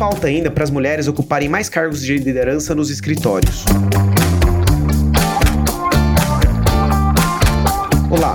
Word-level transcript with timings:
falta 0.00 0.28
ainda 0.28 0.50
para 0.50 0.64
as 0.64 0.70
mulheres 0.70 1.08
ocuparem 1.08 1.46
mais 1.46 1.68
cargos 1.68 2.00
de 2.00 2.16
liderança 2.16 2.74
nos 2.74 2.88
escritórios? 2.88 3.66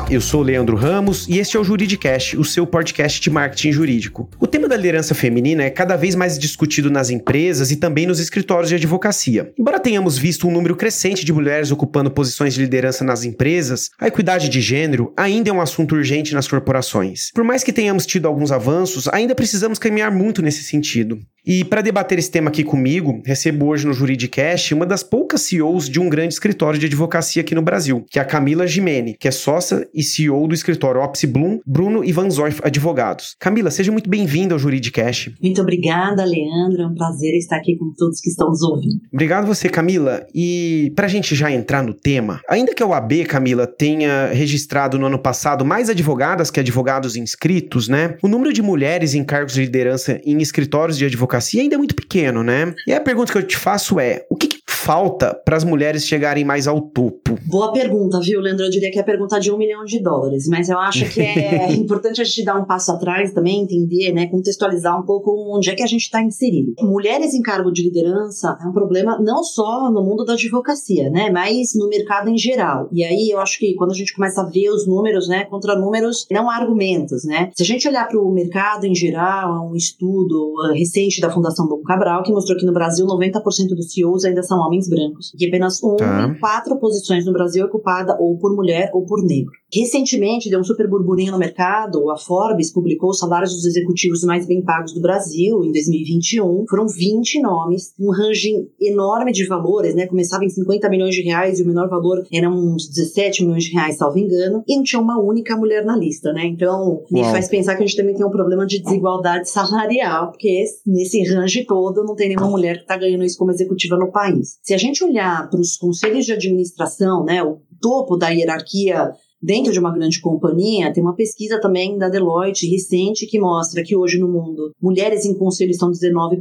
Eu 0.10 0.22
sou 0.22 0.44
Leandro 0.44 0.76
Ramos 0.76 1.28
e 1.28 1.40
este 1.40 1.58
é 1.58 1.60
o 1.60 1.64
Juridicast, 1.64 2.38
o 2.38 2.44
seu 2.44 2.66
podcast 2.68 3.20
de 3.20 3.30
marketing 3.30 3.72
jurídico. 3.72 4.30
O 4.40 4.46
tema 4.46 4.68
da 4.68 4.78
liderança 4.78 5.16
feminina 5.16 5.64
é 5.64 5.70
cada 5.70 5.96
vez 5.96 6.14
mais 6.14 6.38
discutido 6.38 6.92
nas 6.92 7.10
empresas 7.10 7.72
e 7.72 7.76
também 7.76 8.06
nos 8.06 8.20
escritórios 8.20 8.70
de 8.70 8.76
advocacia. 8.76 9.52
Embora 9.58 9.80
tenhamos 9.80 10.18
visto 10.18 10.48
um 10.48 10.52
número 10.52 10.76
crescente 10.76 11.26
de 11.26 11.34
mulheres 11.34 11.72
ocupando 11.72 12.12
posições 12.12 12.54
de 12.54 12.62
liderança 12.62 13.04
nas 13.04 13.24
empresas, 13.24 13.90
a 14.00 14.08
equidade 14.08 14.48
de 14.48 14.62
gênero 14.62 15.12
ainda 15.18 15.50
é 15.50 15.54
um 15.54 15.62
assunto 15.62 15.96
urgente 15.96 16.34
nas 16.34 16.48
corporações. 16.48 17.32
Por 17.34 17.44
mais 17.44 17.64
que 17.64 17.74
tenhamos 17.74 18.06
tido 18.06 18.28
alguns 18.28 18.52
avanços, 18.52 19.08
ainda 19.08 19.34
precisamos 19.34 19.80
caminhar 19.80 20.12
muito 20.12 20.42
nesse 20.42 20.64
sentido. 20.64 21.20
E 21.46 21.64
para 21.64 21.82
debater 21.82 22.18
esse 22.18 22.32
tema 22.32 22.50
aqui 22.50 22.64
comigo, 22.64 23.22
recebo 23.24 23.68
hoje 23.68 23.86
no 23.86 23.94
Juridicast 23.94 24.74
uma 24.74 24.86
das 24.86 25.04
poucas 25.04 25.42
CEOs 25.42 25.88
de 25.88 26.00
um 26.00 26.10
grande 26.10 26.34
escritório 26.34 26.80
de 26.80 26.88
advocacia 26.88 27.44
aqui 27.44 27.54
no 27.54 27.62
Brasil, 27.62 28.04
que 28.10 28.18
é 28.18 28.22
a 28.22 28.26
Camila 28.26 28.66
Gimene, 28.66 29.14
que 29.14 29.28
é 29.28 29.32
sócia 29.32 29.88
e 29.96 30.04
CEO 30.04 30.48
do 30.48 30.54
escritório 30.54 31.02
Opsi 31.02 31.28
Bloom, 31.28 31.60
Bruno 31.66 32.04
e 32.04 32.12
Van 32.12 32.30
Zorf 32.30 32.60
Advogados. 32.64 33.36
Camila, 33.40 33.72
seja 33.72 33.92
muito 33.92 34.10
bem-vinda 34.10 34.54
ao 34.54 34.60
Juridicast. 34.60 35.36
Muito 35.42 35.62
obrigada, 35.62 36.26
Leandro. 36.26 36.82
É 36.82 36.88
um 36.88 36.94
prazer 36.94 37.36
estar 37.36 37.58
aqui 37.58 37.78
com 37.78 37.94
todos 37.98 38.20
que 38.20 38.30
estão 38.30 38.50
nos 38.50 38.62
ouvindo. 38.62 39.02
Obrigado 39.14 39.48
você, 39.48 39.70
Camila. 39.70 40.26
E 40.34 40.92
para 40.96 41.06
a 41.06 41.10
gente 41.10 41.36
já 41.36 41.52
entrar 41.52 41.84
no 41.84 41.94
tema, 41.94 42.42
ainda 42.50 42.74
que 42.74 42.84
a 42.84 42.88
OAB, 42.88 43.26
Camila, 43.28 43.68
tenha 43.68 44.28
registrado 44.28 45.00
no 45.00 45.08
ano 45.08 45.20
passado 45.20 45.64
mais 45.66 45.90
advogadas 45.90 46.52
que 46.52 46.60
advogados 46.60 47.16
inscritos, 47.16 47.88
né? 47.88 48.18
O 48.22 48.28
número 48.28 48.52
de 48.52 48.62
mulheres 48.62 49.14
em 49.14 49.24
cargos 49.24 49.54
de 49.54 49.62
liderança 49.62 50.20
em 50.26 50.42
escritórios 50.42 50.98
de 50.98 51.06
advocacia 51.06 51.46
advocacia 51.46 51.62
ainda 51.62 51.76
é 51.76 51.78
muito 51.78 51.96
pequeno, 51.96 52.44
né? 52.44 52.74
E 52.88 52.94
a 52.94 53.02
pergunta 53.02 53.32
que 53.32 53.38
eu 53.38 53.48
te 53.48 53.58
faço 53.58 54.00
é: 54.00 54.26
o 54.30 54.36
que, 54.36 54.48
que 54.48 54.60
falta 54.86 55.34
para 55.34 55.58
as 55.58 55.64
mulheres 55.64 56.06
chegarem 56.06 56.46
mais 56.46 56.68
ao 56.68 56.80
topo? 56.80 57.40
Boa 57.48 57.74
pergunta, 57.74 58.20
viu, 58.20 58.40
Leandro? 58.40 58.66
Eu 58.66 58.70
diria 58.70 58.92
que 58.92 59.00
é 59.00 59.02
a 59.02 59.06
pergunta 59.06 59.40
de 59.40 59.52
um 59.52 59.58
milhão 59.58 59.84
de 59.84 60.00
dólares, 60.00 60.48
mas 60.48 60.70
eu 60.70 60.78
acho 60.78 61.10
que 61.12 61.22
é 61.22 61.72
importante 61.74 62.22
a 62.22 62.24
gente 62.24 62.46
dar 62.46 62.56
um 62.56 62.66
passo 62.66 62.92
atrás 62.92 63.34
também, 63.34 63.64
entender, 63.64 64.14
né, 64.14 64.28
contextualizar 64.28 65.02
um 65.02 65.04
pouco 65.04 65.32
onde 65.58 65.72
é 65.72 65.76
que 65.76 65.82
a 65.82 65.88
gente 65.88 66.04
está 66.04 66.22
inserido. 66.22 66.74
Mulheres 66.80 67.34
em 67.34 67.42
cargo 67.42 67.72
de 67.72 67.82
liderança 67.82 68.56
é 68.62 68.68
um 68.68 68.72
problema 68.72 69.18
não 69.20 69.44
só 69.44 69.90
no 69.92 70.04
mundo 70.04 70.24
da 70.24 70.34
advocacia, 70.34 71.10
né, 71.10 71.32
mas 71.32 71.74
no 71.76 71.90
mercado 71.90 72.30
em 72.30 72.38
geral. 72.38 72.88
E 72.92 73.04
aí 73.04 73.32
eu 73.32 73.40
acho 73.40 73.58
que 73.58 73.74
quando 73.74 73.90
a 73.90 73.96
gente 73.96 74.14
começa 74.14 74.42
a 74.42 74.46
ver 74.46 74.70
os 74.70 74.86
números, 74.86 75.28
né, 75.28 75.46
contra 75.46 75.76
números, 75.76 76.28
não 76.30 76.48
há 76.48 76.58
argumentos, 76.58 77.24
né? 77.24 77.50
Se 77.56 77.64
a 77.64 77.66
gente 77.66 77.88
olhar 77.88 78.08
para 78.08 78.20
o 78.20 78.32
mercado 78.32 78.86
em 78.86 78.94
geral, 78.94 79.68
um 79.68 79.76
estudo 79.76 80.54
uh, 80.60 80.74
recente 80.74 81.20
da 81.20 81.32
Fundação 81.32 81.68
Dom 81.68 81.82
Cabral 81.82 82.22
que 82.22 82.32
mostrou 82.32 82.56
que 82.56 82.68
no 82.68 82.74
Brasil 82.74 83.08
90% 83.08 83.70
dos 83.76 83.92
CEOs 83.92 84.26
ainda 84.26 84.44
são 84.44 84.60
homens 84.60 84.75
homens 84.76 84.90
brancos, 84.90 85.34
e 85.40 85.48
apenas 85.48 85.82
um 85.84 85.96
tá. 85.96 86.28
em 86.28 86.40
quatro 86.40 86.78
posições 86.78 87.26
no 87.26 87.34
Brasil 87.34 87.64
é 87.64 87.66
ocupada 87.66 88.18
ou 88.20 88.38
por 88.38 88.54
mulher 88.56 88.92
ou 88.94 89.06
por 89.06 89.24
negro. 89.24 89.52
Recentemente, 89.74 90.50
deu 90.50 90.60
um 90.60 90.64
super 90.64 90.88
burburinho 90.88 91.32
no 91.32 91.38
mercado, 91.38 92.10
a 92.10 92.18
Forbes 92.18 92.72
publicou 92.72 93.10
os 93.10 93.20
salários 93.20 93.54
dos 93.54 93.66
executivos 93.66 94.24
mais 94.24 94.46
bem 94.46 94.62
pagos 94.62 94.94
do 94.94 95.02
Brasil 95.02 95.64
em 95.64 95.72
2021. 95.72 96.66
Foram 96.70 96.88
20 96.88 97.42
nomes, 97.42 97.94
um 98.00 98.12
range 98.12 98.70
enorme 98.80 99.32
de 99.32 99.46
valores, 99.48 99.96
né? 99.96 100.08
Começava 100.08 100.46
em 100.46 100.50
50 100.50 100.90
milhões 100.90 101.16
de 101.16 101.22
reais 101.22 101.60
e 101.60 101.64
o 101.64 101.68
menor 101.68 101.90
valor 101.90 102.24
era 102.32 102.50
uns 102.50 102.88
17 102.88 103.44
milhões 103.44 103.66
de 103.66 103.74
reais, 103.74 103.98
salvo 103.98 104.18
engano, 104.18 104.64
e 104.68 104.78
não 104.78 104.84
tinha 104.84 105.02
uma 105.02 105.22
única 105.22 105.58
mulher 105.58 105.84
na 105.84 105.98
lista, 105.98 106.32
né? 106.32 106.46
Então, 106.46 107.04
me 107.12 107.22
Uau. 107.22 107.32
faz 107.32 107.50
pensar 107.50 107.76
que 107.76 107.84
a 107.84 107.86
gente 107.86 107.98
também 107.98 108.16
tem 108.16 108.26
um 108.26 108.32
problema 108.32 108.66
de 108.66 108.82
desigualdade 108.82 109.50
salarial, 109.50 110.30
porque 110.30 110.64
nesse 110.86 111.22
range 111.24 111.66
todo 111.66 112.04
não 112.04 112.16
tem 112.16 112.30
nenhuma 112.30 112.50
mulher 112.50 112.78
que 112.78 112.84
está 112.84 112.98
ganhando 112.98 113.26
isso 113.26 113.38
como 113.38 113.52
executiva 113.52 113.98
no 113.98 114.12
país. 114.12 114.58
Se 114.66 114.74
a 114.74 114.78
gente 114.80 115.04
olhar 115.04 115.48
para 115.48 115.60
os 115.60 115.78
conselhos 115.78 116.26
de 116.26 116.34
administração, 116.34 117.24
né, 117.24 117.44
o 117.44 117.62
topo 117.80 118.18
da 118.18 118.30
hierarquia 118.30 119.12
dentro 119.40 119.72
de 119.72 119.80
uma 119.80 119.94
grande 119.94 120.20
companhia, 120.20 120.92
tem 120.92 121.04
uma 121.04 121.14
pesquisa 121.14 121.62
também 121.62 122.00
da 122.00 122.10
Deloitte 122.10 122.68
recente 122.68 123.28
que 123.28 123.40
mostra 123.40 123.84
que 123.84 123.96
hoje 123.96 124.18
no 124.18 124.28
mundo 124.28 124.72
mulheres 124.82 125.24
em 125.24 125.36
conselho 125.36 125.72
são 125.76 125.92
19%, 125.92 126.40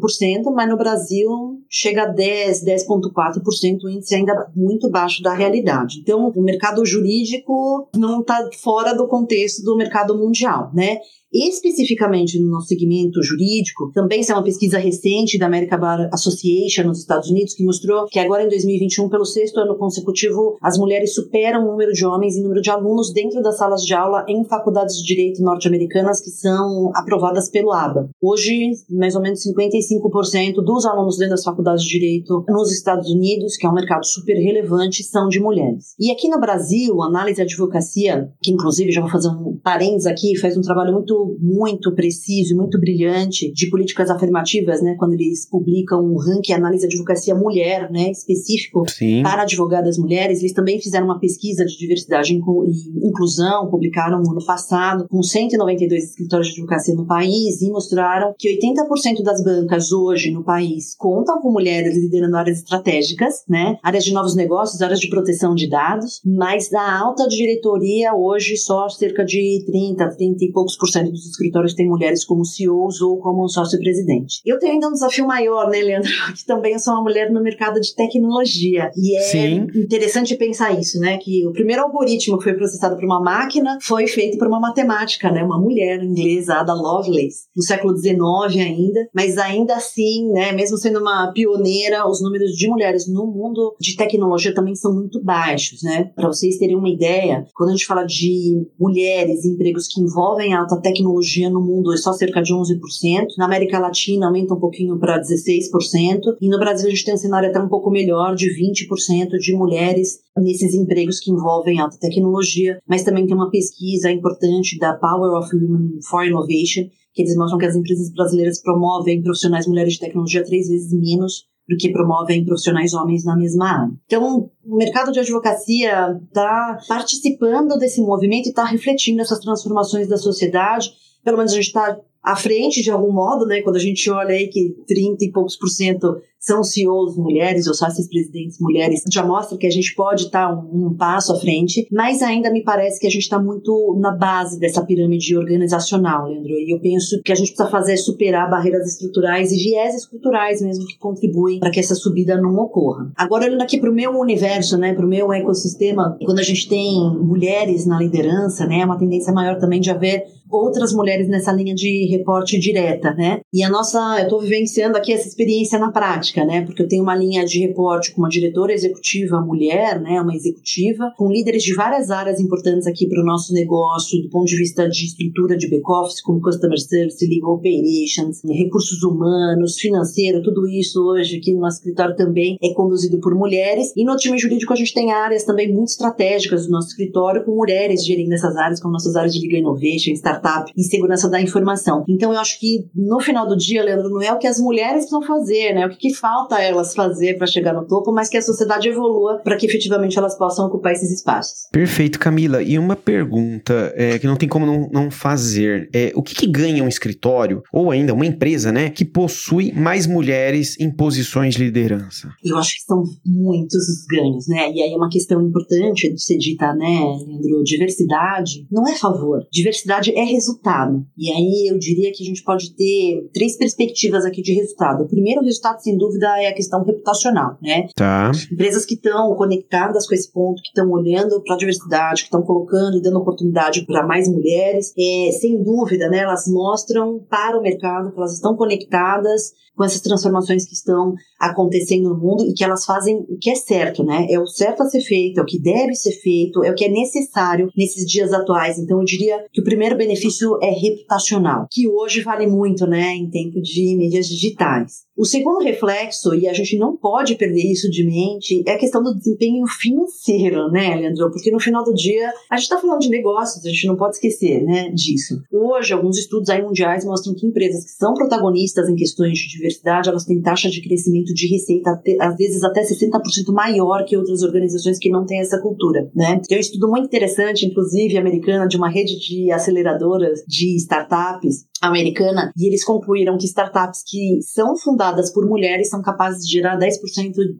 mas 0.55 0.71
no 0.71 0.79
Brasil 0.79 1.29
chega 1.69 2.05
a 2.05 2.07
10, 2.07 2.65
10,4%, 2.65 3.85
o 3.85 3.91
índice 3.91 4.15
ainda 4.15 4.51
muito 4.57 4.89
baixo 4.89 5.23
da 5.23 5.35
realidade. 5.35 5.99
Então, 6.01 6.33
o 6.35 6.43
mercado 6.43 6.83
jurídico 6.87 7.91
não 7.95 8.21
está 8.21 8.49
fora 8.63 8.95
do 8.95 9.07
contexto 9.07 9.63
do 9.63 9.77
mercado 9.77 10.17
mundial, 10.17 10.71
né? 10.73 10.97
Especificamente 11.35 12.41
no 12.41 12.49
nosso 12.49 12.69
segmento 12.69 13.21
jurídico, 13.21 13.91
também 13.93 14.21
isso 14.21 14.31
é 14.31 14.37
uma 14.37 14.45
pesquisa 14.45 14.79
recente 14.79 15.37
da 15.37 15.47
American 15.47 15.81
Bar 15.81 16.09
Association 16.13 16.85
nos 16.85 17.01
Estados 17.01 17.29
Unidos, 17.29 17.55
que 17.55 17.65
mostrou 17.65 18.07
que 18.07 18.21
agora 18.21 18.45
em 18.45 18.49
2021, 18.49 19.09
pelo 19.09 19.25
sexto 19.25 19.59
ano 19.59 19.77
consecutivo, 19.77 20.57
as 20.63 20.79
mulheres 20.79 21.13
superam 21.13 21.65
o 21.65 21.73
número 21.73 21.93
de 21.93 22.07
homens 22.07 22.37
em 22.37 22.43
número 22.43 22.61
de 22.61 22.71
alunos 22.71 23.13
dentro 23.13 23.43
das 23.43 23.59
salas 23.59 23.83
de 23.83 23.93
aula 23.93 24.25
em 24.29 24.45
faculdades 24.45 24.97
de 24.99 25.03
direito 25.03 25.43
norte-americanas 25.43 26.21
que 26.21 26.31
são 26.31 26.93
aprovadas 26.95 27.51
pelo 27.51 27.73
ABA. 27.73 28.09
Hoje, 28.23 28.71
mais 28.91 29.17
ou 29.17 29.23
menos 29.23 29.41
55% 29.41 30.63
dos 30.65 30.87
alunos 30.87 31.17
dentro 31.17 31.35
das 31.35 31.43
faculdades 31.43 31.83
de 31.83 31.99
direito 31.99 32.45
nos 32.49 32.73
Estados 32.73 33.11
Unidos, 33.11 33.57
que 33.57 33.67
é 33.67 33.69
um 33.69 33.75
mercado 33.75 34.07
super 34.07 34.35
relevante, 34.35 35.03
são 35.03 35.27
de 35.29 35.41
mulheres. 35.41 35.97
E 35.99 36.13
aqui 36.13 36.29
no 36.29 36.39
Brasil, 36.39 37.03
a 37.03 37.07
análise 37.07 37.41
e 37.41 37.43
advocacia, 37.43 38.31
que 38.41 38.53
inclusive 38.53 38.93
já 38.93 39.01
vou 39.01 39.11
fazer 39.11 39.31
um 39.31 39.59
parênteses 39.65 40.07
aqui, 40.07 40.39
faz 40.39 40.57
um 40.57 40.61
trabalho 40.61 40.93
muito 40.93 41.24
muito, 41.41 41.95
preciso, 41.95 42.57
muito 42.57 42.79
brilhante 42.79 43.53
de 43.53 43.69
políticas 43.71 44.11
afirmativas, 44.11 44.83
né? 44.83 44.95
Quando 44.99 45.15
eles 45.15 45.49
publicam 45.49 46.01
um 46.01 46.17
ranking 46.17 46.53
análise 46.53 46.87
de 46.87 46.95
advocacia 46.95 47.35
mulher, 47.35 47.91
né? 47.91 48.11
Específico 48.11 48.85
Sim. 48.89 49.23
para 49.23 49.43
advogadas 49.43 49.99
mulheres, 49.99 50.41
eles 50.41 50.53
também 50.53 50.81
fizeram 50.81 51.07
uma 51.07 51.19
pesquisa 51.19 51.65
de 51.65 51.77
diversidade 51.77 52.33
e 52.33 53.07
inclusão, 53.07 53.69
publicaram 53.71 54.21
no 54.23 54.31
ano 54.31 54.45
passado, 54.45 55.07
com 55.09 55.23
192 55.23 56.05
escritórios 56.05 56.49
de 56.49 56.55
advocacia 56.55 56.95
no 56.95 57.07
país 57.07 57.63
e 57.63 57.71
mostraram 57.71 58.35
que 58.39 58.49
80% 58.61 59.23
das 59.23 59.43
bancas 59.43 59.93
hoje 59.93 60.31
no 60.31 60.45
país 60.45 60.95
contam 60.97 61.41
com 61.41 61.51
mulheres 61.51 61.97
liderando 61.97 62.37
áreas 62.37 62.59
estratégicas, 62.59 63.45
né? 63.49 63.79
Áreas 63.83 64.05
de 64.05 64.13
novos 64.13 64.35
negócios, 64.35 64.83
áreas 64.83 65.01
de 65.01 65.09
proteção 65.09 65.55
de 65.55 65.69
dados, 65.69 66.21
mas 66.25 66.69
da 66.71 66.99
alta 66.99 67.27
diretoria 67.27 68.15
hoje 68.15 68.57
só 68.57 68.89
cerca 68.89 69.25
de 69.25 69.65
30, 69.67 70.09
30 70.17 70.45
e 70.45 70.53
poucos 70.53 70.77
por 70.77 70.89
cento 70.89 71.13
dos 71.15 71.27
escritórios 71.27 71.75
têm 71.75 71.89
mulheres 71.89 72.25
como 72.25 72.45
CEOs 72.45 73.01
ou 73.01 73.19
como 73.19 73.49
sócio-presidente. 73.49 74.41
Eu 74.45 74.59
tenho 74.59 74.75
ainda 74.75 74.89
um 74.89 74.93
desafio 74.93 75.27
maior, 75.27 75.71
né, 75.71 75.81
Leandro? 75.81 76.11
Que 76.35 76.45
também 76.45 76.73
eu 76.73 76.79
sou 76.79 76.95
uma 76.95 77.03
mulher 77.03 77.31
no 77.31 77.43
mercado 77.43 77.81
de 77.81 77.95
tecnologia. 77.95 78.91
E 78.97 79.17
é 79.17 79.21
Sim. 79.23 79.67
interessante 79.75 80.37
pensar 80.37 80.79
isso, 80.79 80.99
né? 80.99 81.19
Que 81.19 81.47
o 81.47 81.53
primeiro 81.53 81.83
algoritmo 81.83 82.39
que 82.39 82.45
foi 82.45 82.55
processado 82.55 82.97
por 82.97 83.05
uma 83.05 83.21
máquina 83.21 83.79
foi 83.83 84.07
feito 84.07 84.37
por 84.37 84.49
uma 84.49 84.61
matemática, 84.61 85.31
né? 85.31 85.43
Uma 85.43 85.61
mulher 85.61 86.03
inglesa, 86.03 86.55
Ada 86.55 86.75
Lovelace, 86.75 87.47
no 87.57 87.63
século 87.63 87.97
XIX 87.97 88.61
ainda. 88.61 89.09
Mas 89.15 89.39
ainda 89.39 89.77
assim, 89.77 90.31
né? 90.33 90.53
Mesmo 90.53 90.77
sendo 90.77 91.01
uma 91.01 91.33
pioneira, 91.33 92.09
os 92.09 92.21
números 92.23 92.53
de 92.53 92.69
mulheres 92.69 93.07
no 93.09 93.27
mundo 93.27 93.75
de 93.81 93.97
tecnologia 93.97 94.55
também 94.55 94.75
são 94.75 94.93
muito 94.93 95.23
baixos, 95.23 95.83
né? 95.83 96.11
Para 96.15 96.29
vocês 96.29 96.59
terem 96.59 96.77
uma 96.77 96.89
ideia, 96.89 97.47
quando 97.55 97.71
a 97.71 97.73
gente 97.73 97.87
fala 97.87 98.05
de 98.05 98.67
mulheres, 98.79 99.45
empregos 99.45 99.87
que 99.87 100.01
envolvem 100.01 100.55
alta 100.55 100.81
tecnologia, 100.81 101.04
tecnologia 101.05 101.51
no 101.51 101.61
mundo 101.61 101.93
é 101.93 101.97
só 101.97 102.13
cerca 102.13 102.41
de 102.41 102.53
11%. 102.53 103.27
Na 103.37 103.45
América 103.45 103.79
Latina 103.79 104.27
aumenta 104.27 104.55
um 104.55 104.59
pouquinho 104.59 104.99
para 104.99 105.21
16%. 105.21 106.37
E 106.41 106.49
no 106.49 106.59
Brasil 106.59 106.87
a 106.87 106.91
gente 106.91 107.05
tem 107.05 107.15
um 107.15 107.19
cenário 107.19 107.51
até 107.51 107.61
um 107.61 107.69
pouco 107.69 107.91
melhor, 107.91 108.35
de 108.35 108.49
20% 108.49 109.39
de 109.39 109.55
mulheres 109.55 110.21
nesses 110.37 110.75
empregos 110.75 111.21
que 111.21 111.31
envolvem 111.31 111.79
alta 111.79 111.99
tecnologia. 112.01 112.79
Mas 112.89 113.03
também 113.03 113.27
tem 113.27 113.37
uma 113.37 113.51
pesquisa 113.51 114.11
importante 114.11 114.79
da 114.79 114.95
Power 114.95 115.39
of 115.39 115.55
Women 115.55 116.01
for 116.09 116.25
Innovation, 116.25 116.89
que 117.13 117.23
eles 117.23 117.37
mostram 117.37 117.59
que 117.59 117.67
as 117.67 117.77
empresas 117.77 118.11
brasileiras 118.11 118.61
promovem 118.63 119.23
profissionais 119.23 119.67
mulheres 119.67 119.95
de 119.95 120.01
tecnologia 120.01 120.43
três 120.43 120.69
vezes 120.69 120.93
menos 120.93 121.45
do 121.69 121.77
que 121.77 121.91
promovem 121.91 122.45
profissionais 122.45 122.93
homens 122.93 123.25
na 123.25 123.37
mesma 123.37 123.69
área. 123.69 123.93
Então, 124.07 124.51
o 124.65 124.77
mercado 124.77 125.11
de 125.11 125.21
advocacia 125.21 126.21
está 126.27 126.79
participando 126.87 127.79
desse 127.79 128.01
movimento 128.01 128.47
e 128.47 128.51
está 128.51 128.65
refletindo 128.65 129.23
essas 129.23 129.41
transformações 129.41 130.09
da 130.09 130.17
sociedade. 130.17 130.91
Pelo 131.25 131.39
menos 131.39 131.53
a 131.53 131.57
gente 131.57 131.67
está 131.67 131.99
à 132.23 132.37
frente 132.37 132.83
de 132.83 132.91
algum 132.91 133.13
modo, 133.13 133.47
né? 133.47 133.63
Quando 133.63 133.77
a 133.77 133.81
gente 133.81 134.11
olha 134.11 134.35
aí 134.35 134.49
que 134.49 134.75
30 134.87 135.25
e 135.25 135.33
poucos 135.33 135.57
por 135.57 135.69
cento 135.69 136.17
são 136.45 136.63
CEOs 136.63 137.17
mulheres 137.17 137.67
ou 137.67 137.75
sócias 137.75 138.07
presidentes 138.07 138.59
mulheres, 138.61 139.03
já 139.11 139.25
mostra 139.25 139.57
que 139.57 139.67
a 139.67 139.71
gente 139.71 139.95
pode 139.95 140.25
estar 140.25 140.49
tá 140.49 140.55
um, 140.55 140.89
um, 140.89 140.95
passo 140.95 141.33
à 141.33 141.41
frente, 141.41 141.87
mas 141.91 142.23
ainda 142.23 142.51
me 142.51 142.63
parece 142.63 143.01
que 143.01 143.07
a 143.07 143.11
gente 143.11 143.23
está 143.23 143.41
muito 143.41 143.97
na 143.99 144.13
base 144.13 144.59
dessa 144.59 144.85
pirâmide 144.85 145.37
organizacional, 145.37 146.29
Leandro. 146.29 146.53
E 146.53 146.75
eu 146.75 146.81
penso 146.81 147.21
que 147.23 147.33
a 147.33 147.35
gente 147.35 147.49
precisa 147.49 147.71
fazer 147.71 147.95
é 147.95 147.97
superar 147.97 148.51
barreiras 148.51 148.89
estruturais 148.89 149.53
e 149.53 149.57
vieses 149.57 150.05
culturais 150.05 150.61
mesmo 150.61 150.85
que 150.87 150.99
contribuem 150.99 151.61
para 151.61 151.71
que 151.71 151.79
essa 151.79 151.95
subida 151.95 152.37
não 152.37 152.57
ocorra. 152.57 153.11
Agora, 153.17 153.47
olhando 153.47 153.63
aqui 153.63 153.79
para 153.79 153.91
o 153.91 153.95
meu 153.95 154.19
universo, 154.19 154.77
né, 154.77 154.93
para 154.93 155.07
o 155.07 155.09
meu 155.09 155.33
ecossistema, 155.33 156.19
quando 156.25 156.41
a 156.41 156.43
gente 156.43 156.69
tem 156.69 156.99
mulheres 157.23 157.87
na 157.87 157.99
liderança, 157.99 158.67
né, 158.67 158.81
é 158.81 158.85
uma 158.85 158.99
tendência 158.99 159.33
maior 159.33 159.59
também 159.59 159.81
de 159.81 159.91
haver 159.91 160.25
outras 160.51 160.93
mulheres 160.93 161.29
nessa 161.29 161.53
linha 161.53 161.75
de 161.75 162.07
reporte 162.11 162.59
direta, 162.59 163.13
né? 163.15 163.41
E 163.53 163.63
a 163.63 163.69
nossa, 163.69 163.99
eu 164.19 164.25
estou 164.25 164.41
vivenciando 164.41 164.97
aqui 164.97 165.13
essa 165.13 165.27
experiência 165.27 165.79
na 165.79 165.91
prática, 165.91 166.34
né? 166.43 166.63
Porque 166.65 166.83
eu 166.83 166.89
tenho 166.89 167.03
uma 167.03 167.15
linha 167.15 167.45
de 167.45 167.59
reporte 167.61 168.13
com 168.13 168.23
uma 168.23 168.31
diretora 168.31 168.73
executiva 168.73 169.41
mulher, 169.43 170.01
né? 170.01 170.21
Uma 170.23 170.35
executiva, 170.35 171.13
com 171.19 171.31
líderes 171.31 171.63
de 171.63 171.75
várias 171.75 172.11
áreas 172.11 172.41
importantes 172.41 172.87
aqui 172.87 173.07
para 173.07 173.21
o 173.21 173.27
nosso 173.27 173.53
negócio, 173.53 174.23
do 174.23 174.31
ponto 174.31 174.47
de 174.47 174.57
vista 174.57 174.89
de 174.89 175.05
estrutura 175.05 175.57
de 175.57 175.69
back-office, 175.69 176.23
como 176.23 176.41
customer 176.41 176.81
service, 176.81 177.27
legal 177.27 177.55
operations, 177.55 178.41
recursos 178.49 179.03
humanos, 179.03 179.79
financeiro, 179.79 180.43
tudo 180.43 180.67
isso 180.67 181.03
hoje 181.05 181.37
aqui 181.37 181.53
no 181.53 181.61
nosso 181.61 181.79
escritório 181.79 182.17
também 182.17 182.57
é 182.63 182.73
conduzido 182.73 183.21
por 183.21 183.35
mulheres. 183.35 183.93
E 183.97 184.05
no 184.05 184.17
time 184.17 184.39
jurídico 184.39 184.73
a 184.73 184.77
gente 184.77 184.95
tem 184.95 185.13
áreas 185.13 185.45
também 185.45 185.73
muito 185.73 185.89
estratégicas 185.89 186.67
do 186.67 186.73
nosso 186.73 186.89
escritório, 186.89 187.45
com 187.45 187.55
mulheres 187.55 188.05
gerindo 188.05 188.33
essas 188.33 188.57
áreas, 188.57 188.81
como 188.81 188.93
nossas 188.93 189.17
áreas 189.17 189.35
de 189.35 189.41
legal 189.41 189.61
innovation, 189.61 190.13
startup 190.13 190.71
e 190.77 190.83
segurança 190.83 191.29
da 191.29 191.41
informação. 191.41 192.05
Então 192.09 192.33
eu 192.33 192.39
acho 192.39 192.59
que 192.59 192.87
no 192.95 193.21
final 193.21 193.47
do 193.47 193.57
dia, 193.57 193.83
Leandro, 193.83 194.09
não 194.09 194.23
é 194.23 194.33
o 194.33 194.39
que 194.39 194.47
as 194.47 194.59
mulheres 194.59 195.05
precisam 195.05 195.23
fazer, 195.23 195.75
né? 195.75 195.87
O 195.87 195.91
que, 195.91 195.97
que 195.97 196.15
falta 196.25 196.59
elas 196.59 196.95
fazer 196.95 197.37
para 197.37 197.47
chegar 197.47 197.75
no 197.75 197.87
topo, 197.87 198.11
mas 198.11 198.31
que 198.31 198.39
a 198.39 198.43
sociedade 198.43 198.89
evolua 198.89 199.43
para 199.45 199.59
que 199.59 199.67
efetivamente 199.67 200.19
elas 200.19 200.39
possam 200.39 200.67
ocupar 200.67 200.93
esses 200.93 201.11
espaços. 201.11 201.69
Perfeito, 201.71 202.19
Camila. 202.19 202.63
E 202.63 202.79
uma 202.79 202.97
pergunta 202.97 203.93
é, 203.95 204.19
que 204.19 204.27
não 204.27 204.35
tem 204.35 204.49
como 204.49 204.65
não, 204.65 204.89
não 204.91 205.11
fazer: 205.11 205.91
é, 205.93 206.13
o 206.15 206.23
que, 206.23 206.35
que 206.35 206.47
ganha 206.47 206.83
um 206.83 206.89
escritório, 206.89 207.63
ou 207.71 207.91
ainda 207.91 208.15
uma 208.15 208.25
empresa, 208.25 208.73
né, 208.73 208.89
que 208.89 209.05
possui 209.05 209.71
mais 209.73 210.07
mulheres 210.07 210.81
em 210.81 210.91
posições 210.91 211.57
de 211.57 211.65
liderança? 211.65 212.31
Eu 212.43 212.57
acho 212.57 212.77
que 212.77 212.85
são 212.85 213.05
muitos 213.27 213.87
os 213.87 214.07
ganhos, 214.07 214.49
né? 214.49 214.73
E 214.73 214.83
aí 214.83 214.95
é 214.95 214.97
uma 214.97 215.11
questão 215.11 215.43
importante 215.43 216.11
de 216.11 216.23
ser 216.23 216.39
dita, 216.39 216.73
né, 216.73 217.01
Leandro? 217.27 217.63
Diversidade 217.65 218.67
não 218.73 218.89
é 218.89 218.95
favor, 218.95 219.47
diversidade 219.53 220.11
é 220.17 220.25
resultado. 220.25 221.05
E 221.19 221.31
aí 221.31 221.71
eu 221.71 221.79
diria 221.79 222.11
que 222.13 222.23
a 222.23 222.27
gente 222.27 222.43
pode 222.43 222.75
ter 222.75 223.29
três 223.35 223.59
perspectivas 223.59 224.25
aqui 224.25 224.41
de 224.41 224.55
resultado. 224.55 225.05
O 225.05 225.09
primeiro 225.09 225.43
resultado, 225.43 225.81
sem 225.81 225.99
dúvida, 225.99 226.04
é 226.41 226.49
a 226.49 226.55
questão 226.55 226.85
reputacional, 226.85 227.57
né? 227.63 227.89
Tá. 227.95 228.31
Empresas 228.53 228.85
que 228.85 228.95
estão 228.95 229.35
conectadas 229.35 230.07
com 230.07 230.15
esse 230.15 230.33
ponto, 230.33 230.63
que 230.63 230.69
estão 230.69 230.91
olhando 230.91 231.43
para 231.43 231.55
a 231.55 231.59
diversidade, 231.59 232.23
que 232.23 232.27
estão 232.27 232.43
colocando 232.43 232.97
e 232.97 233.03
dando 233.03 233.19
oportunidade 233.19 233.85
para 233.87 234.07
mais 234.07 234.29
mulheres, 234.29 234.93
é, 234.99 235.33
sem 235.33 235.63
dúvida, 235.63 236.09
né, 236.09 236.19
elas 236.19 236.47
mostram 236.47 237.21
para 237.29 237.59
o 237.59 237.63
mercado 237.63 238.13
que 238.13 238.19
elas 238.19 238.35
estão 238.35 238.57
conectadas 238.57 239.53
com 239.77 239.85
essas 239.85 240.01
transformações 240.01 240.65
que 240.65 240.75
estão 240.75 241.15
acontecendo 241.39 242.11
no 242.11 242.19
mundo 242.19 242.45
e 242.45 242.55
que 242.55 242.65
elas 242.65 242.85
fazem 242.85 243.17
o 243.29 243.37
que 243.39 243.51
é 243.51 243.55
certo, 243.55 244.05
né? 244.05 244.27
É 244.31 244.39
o 244.39 244.47
certo 244.47 244.83
a 244.83 244.87
ser 244.87 245.01
feito, 245.01 245.41
é 245.41 245.43
o 245.43 245.47
que 245.47 245.61
deve 245.61 245.95
ser 245.95 246.13
feito, 246.13 246.65
é 246.65 246.71
o 246.71 246.75
que 246.75 246.85
é 246.85 246.89
necessário 246.89 247.69
nesses 247.77 248.05
dias 248.07 248.33
atuais. 248.33 248.79
Então 248.79 248.99
eu 248.99 249.05
diria 249.05 249.45
que 249.53 249.61
o 249.61 249.65
primeiro 249.65 249.97
benefício 249.97 250.59
é 250.63 250.71
reputacional, 250.71 251.67
que 251.71 251.89
hoje 251.89 252.23
vale 252.23 252.47
muito, 252.47 252.87
né, 252.87 253.15
em 253.15 253.29
tempo 253.29 253.61
de 253.61 253.97
mídias 253.97 254.27
digitais. 254.29 255.05
O 255.17 255.25
segundo 255.25 255.63
reflexo, 255.63 256.35
e 256.35 256.49
a 256.49 256.53
gente 256.53 256.77
não 256.77 256.97
pode 256.97 257.37
perder 257.37 257.71
isso 257.71 257.89
de 257.89 258.05
mente, 258.05 258.65
é 258.67 258.73
a 258.73 258.79
questão 258.79 259.01
do 259.01 259.15
desempenho 259.15 259.65
financeiro, 259.67 260.69
né, 260.71 260.97
Leandro? 260.97 261.31
Porque 261.31 261.53
no 261.53 261.61
final 261.61 261.85
do 261.85 261.95
dia, 261.95 262.33
a 262.51 262.57
gente 262.57 262.65
está 262.65 262.81
falando 262.81 263.01
de 263.01 263.09
negócios, 263.09 263.65
a 263.65 263.69
gente 263.69 263.87
não 263.87 263.97
pode 263.97 264.17
esquecer, 264.17 264.63
né, 264.65 264.91
disso. 264.91 265.41
Hoje, 265.53 265.93
alguns 265.93 266.19
estudos 266.19 266.49
aí 266.49 266.63
mundiais 266.63 267.05
mostram 267.05 267.33
que 267.35 267.47
empresas 267.47 267.85
que 267.85 267.91
são 267.93 268.13
protagonistas 268.15 268.89
em 268.89 268.97
questões 268.97 269.39
de 269.39 269.64
diversidade, 269.65 270.09
elas 270.09 270.25
têm 270.25 270.41
taxa 270.41 270.69
de 270.69 270.83
crescimento 270.83 271.33
de 271.33 271.49
receita, 271.49 272.01
às 272.21 272.37
vezes 272.37 272.63
até 272.63 272.83
60% 272.83 273.53
maior 273.53 274.05
que 274.05 274.17
outras 274.17 274.43
organizações 274.43 274.99
que 274.99 275.09
não 275.09 275.25
têm 275.25 275.41
essa 275.41 275.61
cultura, 275.61 276.11
né? 276.15 276.41
Tem 276.47 276.59
um 276.59 276.61
estudo 276.61 276.89
muito 276.89 277.07
interessante, 277.07 277.67
inclusive, 277.67 278.19
americana, 278.19 278.67
de 278.69 278.77
uma 278.77 278.91
rede 278.91 279.19
de 279.19 279.51
aceleradoras 279.51 280.41
de 280.47 280.77
startups, 280.77 281.65
americana, 281.83 282.53
e 282.57 282.67
eles 282.67 282.85
concluíram 282.85 283.37
que 283.37 283.47
startups 283.47 284.03
que 284.07 284.41
são 284.43 284.77
fundadas 284.77 285.33
por 285.33 285.47
mulheres 285.47 285.89
são 285.91 286.01
capazes 286.03 286.47
de 286.47 286.53
gerar 286.53 286.79
10% 286.79 286.93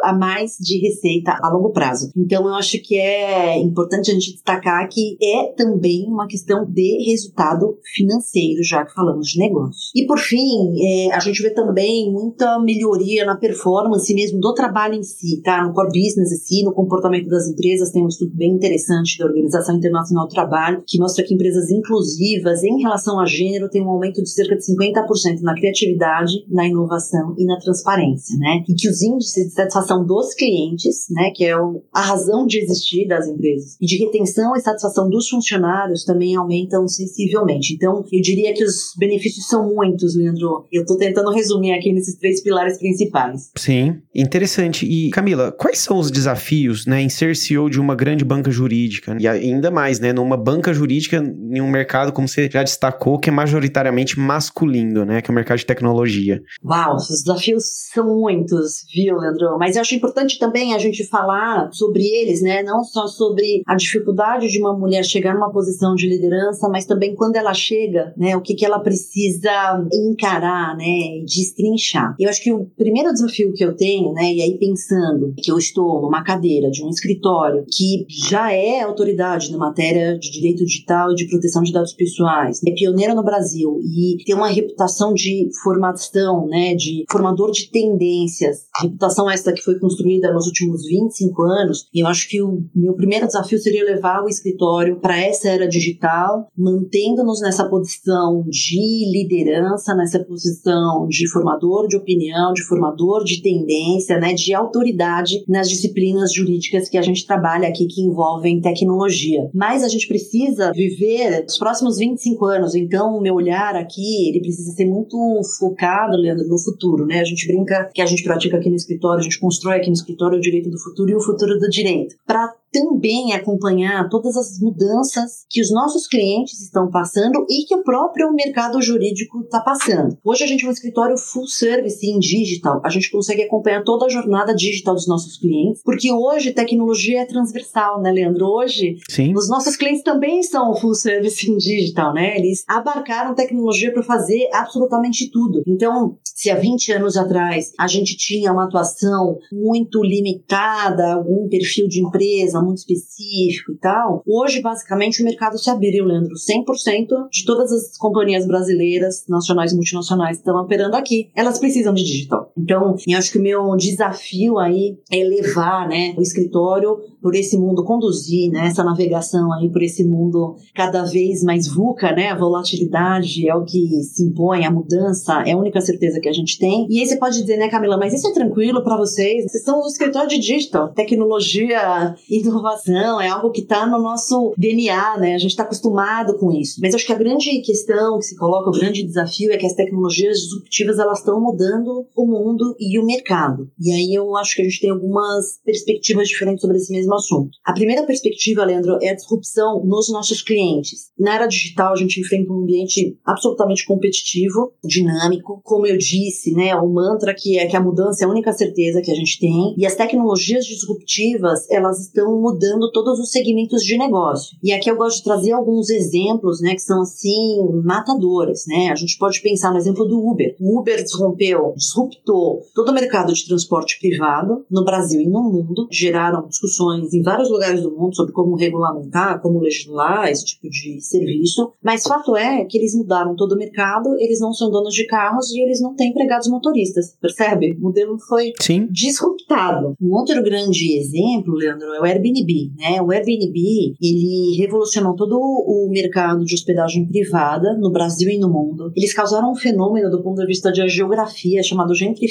a 0.03 0.13
mais 0.13 0.57
de 0.59 0.79
receita 0.79 1.37
a 1.43 1.49
longo 1.51 1.73
prazo. 1.73 2.11
Então 2.17 2.47
eu 2.47 2.55
acho 2.55 2.81
que 2.83 2.97
é 2.97 3.59
importante 3.59 4.11
a 4.11 4.15
gente 4.15 4.33
destacar 4.33 4.89
que 4.89 5.17
é 5.23 5.53
também 5.57 6.07
uma 6.07 6.27
questão 6.27 6.65
de 6.67 7.11
resultado 7.11 7.79
financeiro, 7.95 8.63
já 8.63 8.85
que 8.85 8.95
falamos 8.95 9.29
de 9.29 9.39
negócio. 9.39 9.91
E 9.95 10.07
por 10.07 10.19
fim, 10.19 10.75
é, 10.81 11.13
a 11.13 11.19
gente 11.19 11.43
vê 11.43 11.51
também 11.51 12.11
muita 12.11 12.59
melhoria 12.61 13.25
na 13.25 13.37
performance 13.37 14.13
mesmo 14.15 14.41
do 14.41 14.55
trabalho 14.55 14.95
em 14.95 15.03
si, 15.03 15.41
tá? 15.43 15.63
No 15.63 15.73
core 15.73 15.89
business 15.89 16.33
em 16.33 16.37
si, 16.37 16.65
no 16.65 16.73
comportamento 16.73 17.29
das 17.29 17.47
empresas. 17.49 17.91
Tem 17.91 18.03
um 18.03 18.09
estudo 18.09 18.33
bem 18.35 18.53
interessante 18.53 19.19
da 19.19 19.27
Organização 19.27 19.77
Internacional 19.77 20.27
do 20.27 20.35
Trabalho 20.35 20.83
que 20.87 20.99
mostra 20.99 21.25
que 21.25 21.35
empresas 21.35 21.71
inclusivas 21.71 22.63
em 22.63 22.81
relação 22.81 23.21
a 23.21 23.27
gênero 23.27 23.69
têm 23.69 23.83
um 23.83 23.91
aumento 23.91 24.04
aumento 24.05 24.23
de 24.23 24.31
cerca 24.31 24.57
de 24.57 24.63
50% 24.63 25.41
na 25.41 25.55
criatividade, 25.55 26.33
na 26.49 26.67
inovação 26.67 27.35
e 27.39 27.45
na 27.45 27.59
transparência, 27.59 28.37
né? 28.39 28.63
E 28.69 28.75
que 28.75 28.89
os 28.89 29.03
índices 29.03 29.49
de 29.49 29.53
satisfação 29.53 30.05
dos 30.05 30.35
clientes, 30.35 31.07
né, 31.11 31.31
que 31.35 31.45
é 31.45 31.55
a 31.93 32.01
razão 32.01 32.47
de 32.47 32.59
existir 32.59 33.07
das 33.07 33.27
empresas, 33.27 33.77
e 33.81 33.87
de 33.87 33.97
retenção 33.99 34.55
e 34.55 34.61
satisfação 34.61 35.09
dos 35.09 35.29
funcionários 35.29 36.05
também 36.05 36.37
aumentam 36.37 36.87
sensivelmente. 36.87 37.75
Então, 37.75 38.05
eu 38.13 38.21
diria 38.21 38.53
que 38.53 38.65
os 38.65 38.95
benefícios 38.99 39.47
são 39.47 39.75
muitos, 39.75 40.17
Leandro. 40.17 40.67
Eu 40.71 40.83
estou 40.83 40.97
tentando 40.97 41.31
resumir 41.31 41.73
aqui 41.73 41.93
nesses 41.93 42.17
três 42.17 42.43
pilares 42.43 42.79
principais. 42.79 43.51
Sim, 43.57 44.01
interessante. 44.15 44.87
E 44.87 45.11
Camila, 45.11 45.53
quais 45.53 45.79
são 45.79 45.99
os 45.99 46.11
desafios, 46.11 46.87
né, 46.87 47.01
em 47.01 47.09
ser 47.09 47.37
CEO 47.37 47.71
de 47.71 47.81
uma 47.81 47.95
grande 47.95 48.25
banca 48.25 48.51
jurídica 48.51 49.17
e 49.19 49.27
ainda 49.27 49.71
mais, 49.71 50.01
né, 50.01 50.13
numa 50.13 50.37
banca 50.37 50.73
jurídica 50.73 51.17
em 51.17 51.61
um 51.61 51.71
mercado 51.71 52.13
como 52.13 52.29
você 52.29 52.49
já 52.51 52.63
destacou 52.63 53.19
que 53.19 53.31
é 53.31 53.33
majoritariamente 53.33 53.94
masculino, 54.19 55.05
né? 55.05 55.21
Que 55.21 55.31
é 55.31 55.33
o 55.33 55.35
mercado 55.35 55.59
de 55.59 55.67
tecnologia. 55.67 56.43
Uau, 56.65 56.97
os 56.97 57.23
desafios 57.23 57.65
são 57.93 58.07
muitos, 58.07 58.85
viu, 58.93 59.17
Leandro? 59.17 59.59
Mas 59.59 59.77
eu 59.77 59.83
acho 59.83 59.95
importante 59.95 60.39
também 60.39 60.75
a 60.75 60.79
gente 60.79 61.05
falar 61.05 61.71
sobre 61.73 62.05
eles, 62.05 62.43
né? 62.43 62.63
Não 62.63 62.83
só 62.85 63.07
sobre 63.07 63.63
a 63.67 63.75
dificuldade 63.77 64.49
de 64.49 64.61
uma 64.61 64.77
mulher 64.77 65.05
chegar 65.05 65.35
numa 65.35 65.53
posição 65.53 65.95
de 65.95 66.09
liderança, 66.09 66.69
mas 66.69 66.87
também 66.87 67.15
quando 67.15 67.37
ela 67.37 67.55
chega, 67.55 68.13
né? 68.17 68.37
O 68.37 68.41
que, 68.41 68.55
que 68.55 68.65
ela 68.65 68.79
precisa 68.79 69.51
encarar, 69.93 70.77
né? 70.77 70.85
E 70.85 71.25
destrinchar. 71.25 72.15
Eu 72.19 72.29
acho 72.29 72.43
que 72.43 72.53
o 72.53 72.67
primeiro 72.77 73.13
desafio 73.13 73.53
que 73.53 73.65
eu 73.65 73.75
tenho, 73.77 74.13
né? 74.13 74.33
E 74.33 74.43
aí 74.43 74.59
pensando 74.59 75.35
que 75.37 75.51
eu 75.51 75.59
estou 75.59 76.03
numa 76.03 76.23
cadeira 76.23 76.71
de 76.71 76.85
um 76.85 76.89
escritório 76.89 77.65
que 77.71 78.07
já 78.09 78.53
é 78.53 78.81
autoridade 78.83 79.51
na 79.51 79.59
matéria 79.59 80.19
de 80.19 80.31
direito 80.31 80.65
digital 80.65 81.13
e 81.13 81.15
de 81.15 81.29
proteção 81.29 81.63
de 81.63 81.73
dados 81.73 81.93
pessoais, 81.93 82.61
é 82.67 82.71
pioneira 82.73 83.15
no 83.15 83.23
Brasil 83.23 83.81
e 83.85 84.25
tem 84.25 84.35
uma 84.35 84.49
reputação 84.49 85.13
de 85.13 85.49
formação, 85.63 86.47
né, 86.47 86.75
de 86.75 87.05
formador 87.11 87.51
de 87.51 87.71
tendências. 87.71 88.67
Reputação 88.81 89.31
essa 89.31 89.53
que 89.53 89.63
foi 89.63 89.79
construída 89.79 90.33
nos 90.33 90.47
últimos 90.47 90.87
25 90.87 91.43
anos. 91.43 91.87
E 91.93 92.03
eu 92.03 92.07
acho 92.07 92.29
que 92.29 92.43
o 92.43 92.65
meu 92.75 92.95
primeiro 92.95 93.27
desafio 93.27 93.59
seria 93.59 93.85
levar 93.85 94.23
o 94.23 94.29
escritório 94.29 94.99
para 95.01 95.21
essa 95.21 95.49
era 95.49 95.69
digital, 95.69 96.49
mantendo-nos 96.57 97.41
nessa 97.43 97.69
posição 97.69 98.45
de 98.49 99.11
liderança, 99.13 99.95
nessa 99.95 100.19
posição 100.21 101.07
de 101.09 101.31
formador 101.31 101.87
de 101.87 101.97
opinião, 101.97 102.53
de 102.53 102.65
formador 102.65 103.25
de 103.25 103.43
tendência, 103.43 104.19
né, 104.19 104.33
de 104.33 104.55
autoridade 104.55 105.45
nas 105.47 105.69
disciplinas 105.69 106.33
jurídicas 106.33 106.89
que 106.89 106.97
a 106.97 107.03
gente 107.03 107.27
trabalha 107.27 107.69
aqui 107.69 107.87
que 107.87 108.01
envolvem 108.01 108.61
tecnologia. 108.61 109.51
Mas 109.53 109.83
a 109.83 109.89
gente 109.89 110.09
precisa 110.09 110.73
viver 110.73 111.45
os 111.47 111.59
próximos 111.59 111.99
25 111.99 112.45
anos, 112.47 112.75
então 112.75 113.17
o 113.17 113.21
meu 113.21 113.35
olhar 113.35 113.74
aqui, 113.79 114.29
ele 114.29 114.41
precisa 114.41 114.73
ser 114.73 114.87
muito 114.87 115.17
focado, 115.59 116.17
Leandro, 116.17 116.47
no 116.47 116.59
futuro, 116.59 117.07
né? 117.07 117.21
A 117.21 117.25
gente 117.25 117.47
brinca 117.47 117.91
que 117.93 118.01
a 118.01 118.07
gente 118.07 118.23
pratica 118.23 118.57
aqui 118.57 118.69
no 118.69 118.77
escritório, 118.77 119.21
a 119.21 119.23
gente 119.23 119.39
constrói 119.39 119.77
aqui 119.77 119.89
no 119.89 119.95
escritório 119.95 120.39
o 120.39 120.41
direito 120.41 120.71
do 120.71 120.79
futuro 120.79 121.11
e 121.11 121.15
o 121.15 121.21
futuro 121.21 121.59
do 121.59 121.69
direito. 121.69 122.15
Para 122.27 122.53
também 122.75 123.33
acompanhar 123.33 124.09
todas 124.09 124.37
as 124.37 124.59
mudanças 124.59 125.47
que 125.49 125.63
os 125.63 125.71
nossos 125.71 126.09
clientes 126.09 126.61
estão 126.61 126.91
passando 126.91 127.47
e 127.49 127.65
que 127.65 127.75
o 127.77 127.85
próprio 127.85 128.33
mercado 128.33 128.83
jurídico 128.83 129.43
está 129.43 129.61
passando. 129.61 130.19
Hoje 130.25 130.43
a 130.43 130.47
gente 130.47 130.65
é 130.65 130.69
um 130.69 130.73
escritório 130.73 131.17
full 131.17 131.47
service 131.47 132.05
em 132.05 132.19
digital. 132.19 132.81
A 132.85 132.89
gente 132.89 133.13
consegue 133.13 133.43
acompanhar 133.43 133.85
toda 133.85 134.07
a 134.07 134.09
jornada 134.09 134.53
digital 134.53 134.95
dos 134.95 135.07
nossos 135.07 135.39
clientes, 135.39 135.83
porque 135.85 136.13
hoje 136.13 136.53
tecnologia 136.53 137.21
é 137.21 137.25
transversal, 137.25 138.03
né, 138.03 138.11
Leandro? 138.11 138.45
Hoje 138.47 138.97
Sim. 139.09 139.33
os 139.37 139.49
nossos 139.49 139.77
clientes 139.77 140.03
também 140.03 140.43
são 140.43 140.75
full 140.75 140.95
service 140.95 141.49
em 141.49 141.57
digital, 141.57 142.13
né? 142.13 142.37
Eles 142.37 142.65
abarcaram 142.67 143.37
tecnologia 143.37 143.93
para 143.93 144.03
fazer 144.03 144.49
absolutamente 144.53 145.31
tudo. 145.31 145.63
Então, 145.65 146.19
se 146.25 146.51
há 146.51 146.57
20 146.57 146.93
anos 146.93 147.17
atrás 147.17 147.71
a 147.79 147.87
gente 147.87 148.17
tinha 148.17 148.53
uma 148.53 148.65
atuação 148.65 149.39
muito 149.53 150.03
limitada, 150.03 151.15
algum 151.15 151.49
perfil 151.49 151.87
de 151.87 152.01
empresa, 152.01 152.64
muito 152.65 152.79
específico 152.79 153.73
e 153.73 153.79
tal, 153.79 154.23
hoje 154.27 154.61
basicamente 154.61 155.23
o 155.23 155.25
mercado 155.25 155.59
se 155.59 155.69
abriu, 155.71 156.05
Leandro. 156.05 156.35
100% 156.35 157.29
de 157.31 157.45
todas 157.45 157.71
as 157.71 157.97
companhias 157.97 158.47
brasileiras, 158.47 159.25
nacionais 159.29 159.73
e 159.73 159.77
multinacionais 159.77 160.39
estão 160.39 160.57
operando 160.57 160.97
aqui, 160.97 161.31
elas 161.35 161.59
precisam 161.59 161.93
de 161.93 162.03
digital. 162.03 162.53
Então, 162.57 162.95
eu 163.07 163.19
acho 163.19 163.33
que 163.33 163.39
o 163.39 163.43
meu 163.43 163.77
desafio 163.77 164.59
aí 164.59 164.97
é 165.11 165.25
levar, 165.25 165.89
né, 165.89 166.15
o 166.17 166.23
escritório 166.23 166.97
por 167.21 167.35
esse 167.35 167.59
mundo, 167.59 167.85
conduzir, 167.85 168.51
né, 168.51 168.67
essa 168.67 168.85
navegação 168.85 169.53
aí 169.53 169.71
por 169.71 169.83
esse 169.83 170.05
mundo 170.05 170.57
cada 170.75 171.05
vez 171.05 171.43
mais 171.43 171.67
VUCA, 171.67 172.13
né, 172.13 172.29
a 172.29 172.37
volatilidade 172.37 173.49
é 173.49 173.55
o 173.55 173.65
que 173.65 174.03
se 174.03 174.23
impõe, 174.23 174.65
a 174.65 174.71
mudança 174.71 175.43
é 175.47 175.53
a 175.53 175.57
única 175.57 175.81
certeza 175.81 176.21
que 176.21 176.29
a 176.29 176.33
gente 176.33 176.59
tem. 176.59 176.87
E 176.89 177.01
aí 177.01 177.07
você 177.07 177.17
pode 177.17 177.41
dizer, 177.41 177.57
né, 177.57 177.69
Camila, 177.69 177.97
mas 177.97 178.13
isso 178.13 178.29
é 178.29 178.33
tranquilo 178.33 178.83
para 178.85 178.97
vocês? 178.97 179.45
Vocês 179.45 179.65
são 179.65 179.83
um 179.83 179.87
escritório 179.87 180.29
de 180.29 180.39
digital, 180.39 180.89
tecnologia, 180.93 182.15
inovação, 182.29 183.21
é 183.21 183.29
algo 183.29 183.51
que 183.51 183.63
está 183.63 183.87
no 183.87 183.99
nosso 184.01 184.53
DNA, 184.57 185.19
né, 185.19 185.35
a 185.35 185.39
gente 185.39 185.51
está 185.51 185.65
acostumado 185.65 186.37
com 186.39 186.53
isso. 186.53 186.79
Mas 186.81 186.95
acho 186.95 187.07
que 187.07 187.13
a 187.13 187.19
grande 187.19 187.51
questão 187.63 188.19
que 188.19 188.25
se 188.25 188.37
coloca, 188.37 188.71
o 188.71 188.79
grande 188.79 189.03
desafio 189.03 189.51
é 189.51 189.57
que 189.57 189.67
as 189.67 189.75
tecnologias 189.75 190.39
disruptivas, 190.39 190.99
elas 190.99 191.19
estão 191.19 191.41
mudando 191.41 192.07
o 192.15 192.27
mundo 192.27 192.44
e 192.79 192.99
o 192.99 193.07
mercado. 193.07 193.71
E 193.81 193.93
aí 193.93 194.15
eu 194.15 194.37
acho 194.37 194.57
que 194.57 194.63
a 194.63 194.65
gente 194.65 194.81
tem 194.81 194.91
algumas 194.91 195.61
perspectivas 195.65 196.29
diferentes 196.29 196.61
sobre 196.61 196.77
esse 196.77 196.93
mesmo 196.93 197.15
assunto. 197.15 197.51
A 197.65 197.73
primeira 197.73 198.05
perspectiva, 198.05 198.65
Leandro, 198.65 198.99
é 199.03 199.11
a 199.11 199.15
disrupção 199.15 199.85
nos 199.85 200.11
nossos 200.11 200.43
clientes. 200.43 201.11
Na 201.19 201.35
era 201.37 201.47
digital, 201.47 201.93
a 201.93 201.97
gente 201.97 202.21
enfrenta 202.21 202.53
um 202.53 202.63
ambiente 202.63 203.19
absolutamente 203.25 203.87
competitivo, 203.87 204.73
dinâmico. 204.85 205.61
Como 205.65 205.87
eu 205.87 205.97
disse, 205.97 206.53
né, 206.53 206.75
o 206.75 206.93
mantra 206.93 207.35
que 207.35 207.59
é 207.59 207.67
que 207.67 207.77
a 207.77 207.83
mudança 207.83 208.25
é 208.25 208.27
a 208.27 208.31
única 208.31 208.53
certeza 208.53 209.01
que 209.03 209.11
a 209.11 209.15
gente 209.15 209.39
tem. 209.39 209.75
E 209.77 209.87
as 209.87 209.95
tecnologias 209.95 210.65
disruptivas, 210.67 211.69
elas 211.71 212.01
estão 212.01 212.41
mudando 212.41 212.91
todos 212.93 213.19
os 213.19 213.31
segmentos 213.31 213.83
de 213.83 213.97
negócio. 213.97 214.57
E 214.63 214.73
aqui 214.73 214.91
eu 214.91 214.97
gosto 214.97 215.19
de 215.19 215.25
trazer 215.25 215.53
alguns 215.53 215.89
exemplos, 215.91 216.61
né, 216.61 216.75
que 216.75 216.83
são 216.83 217.03
assim 217.03 217.59
matadores, 217.85 218.65
né? 218.67 218.89
A 218.91 218.95
gente 218.95 219.17
pode 219.19 219.41
pensar 219.41 219.71
no 219.71 219.79
exemplo 219.79 220.05
do 220.05 220.19
Uber. 220.19 220.57
O 220.61 220.81
Uber 220.81 221.03
disrompeu, 221.03 221.75
disruptou 221.77 222.34
todo 222.75 222.91
o 222.91 222.95
mercado 222.95 223.33
de 223.33 223.47
transporte 223.47 223.99
privado 223.99 224.65
no 224.71 224.85
Brasil 224.85 225.21
e 225.21 225.29
no 225.29 225.43
mundo, 225.43 225.89
geraram 225.91 226.47
discussões 226.49 227.13
em 227.13 227.23
vários 227.23 227.51
lugares 227.51 227.83
do 227.83 227.91
mundo 227.91 228.15
sobre 228.15 228.33
como 228.33 228.57
regulamentar, 228.57 229.41
como 229.41 229.61
legislar 229.61 230.29
esse 230.29 230.45
tipo 230.45 230.69
de 230.69 231.01
serviço, 231.01 231.73
mas 231.83 232.05
fato 232.05 232.37
é 232.37 232.65
que 232.65 232.79
eles 232.79 232.95
mudaram 232.95 233.35
todo 233.37 233.53
o 233.53 233.59
mercado, 233.59 234.15
eles 234.19 234.41
não 234.41 234.53
são 234.53 234.71
donos 234.71 234.95
de 234.95 235.07
carros 235.07 235.51
e 235.51 235.61
eles 235.61 235.81
não 235.81 235.95
têm 235.95 236.11
empregados 236.11 236.49
motoristas, 236.49 237.17
percebe? 237.21 237.73
O 237.73 237.81
modelo 237.81 238.19
foi 238.19 238.53
Sim. 238.61 238.89
disruptado. 238.91 239.95
Um 240.01 240.15
outro 240.15 240.43
grande 240.43 240.97
exemplo, 240.97 241.55
Leandro, 241.55 241.93
é 241.95 242.01
o 242.01 242.05
Airbnb, 242.05 242.73
né? 242.77 243.03
O 243.03 243.11
Airbnb, 243.11 243.97
ele 244.01 244.57
revolucionou 244.59 245.15
todo 245.15 245.39
o 245.39 245.89
mercado 245.91 246.45
de 246.45 246.55
hospedagem 246.55 247.07
privada 247.07 247.77
no 247.77 247.91
Brasil 247.91 248.29
e 248.31 248.39
no 248.39 248.51
mundo. 248.51 248.93
Eles 248.97 249.13
causaram 249.13 249.51
um 249.51 249.57
fenômeno 249.57 250.11
do 250.11 250.23
ponto 250.23 250.41
de 250.41 250.47
vista 250.47 250.71
de 250.71 250.89
geografia 250.89 251.63
chamado 251.63 251.95
gentrificação, 251.95 252.24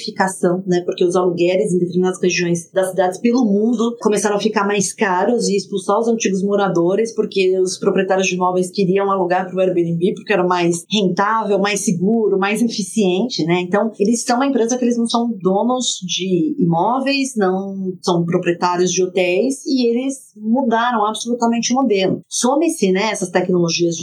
né? 0.68 0.82
Porque 0.86 1.04
os 1.04 1.16
aluguéis 1.16 1.74
em 1.74 1.80
determinadas 1.80 2.22
regiões 2.22 2.70
das 2.72 2.90
cidades 2.90 3.20
pelo 3.20 3.46
mundo 3.46 3.96
começaram 4.02 4.36
a 4.36 4.40
ficar 4.40 4.66
mais 4.66 4.94
caros 4.94 5.48
e 5.48 5.56
expulsar 5.56 6.00
os 6.00 6.08
antigos 6.08 6.44
moradores 6.44 7.14
porque 7.16 7.60
os 7.60 7.78
proprietários 7.78 8.28
de 8.28 8.36
imóveis 8.36 8.72
queriam 8.72 9.12
alugar 9.12 9.48
para 9.48 9.56
o 9.56 9.60
Airbnb 9.60 10.14
porque 10.16 10.34
era 10.34 10.44
mais 10.44 10.86
rentável, 10.92 11.60
mais 11.60 11.82
seguro, 11.82 12.38
mais 12.38 12.62
eficiente, 12.62 13.46
né? 13.46 13.62
Então, 13.62 13.92
eles 14.00 14.24
são 14.24 14.38
uma 14.38 14.48
empresa 14.48 14.78
que 14.78 14.86
eles 14.86 14.98
não 14.98 15.08
são 15.08 15.32
donos 15.42 16.00
de 16.06 16.56
imóveis, 16.60 17.36
não 17.36 17.94
são 18.02 18.26
proprietários 18.26 18.92
de 18.92 19.04
hotéis 19.04 19.66
e 19.66 19.88
eles 19.88 20.34
mudaram 20.36 21.06
absolutamente 21.06 21.74
o 21.74 21.76
modelo. 21.76 22.22
Some-se, 22.28 22.92
né, 22.92 23.12
essas 23.12 23.30
tecnologias 23.30 23.96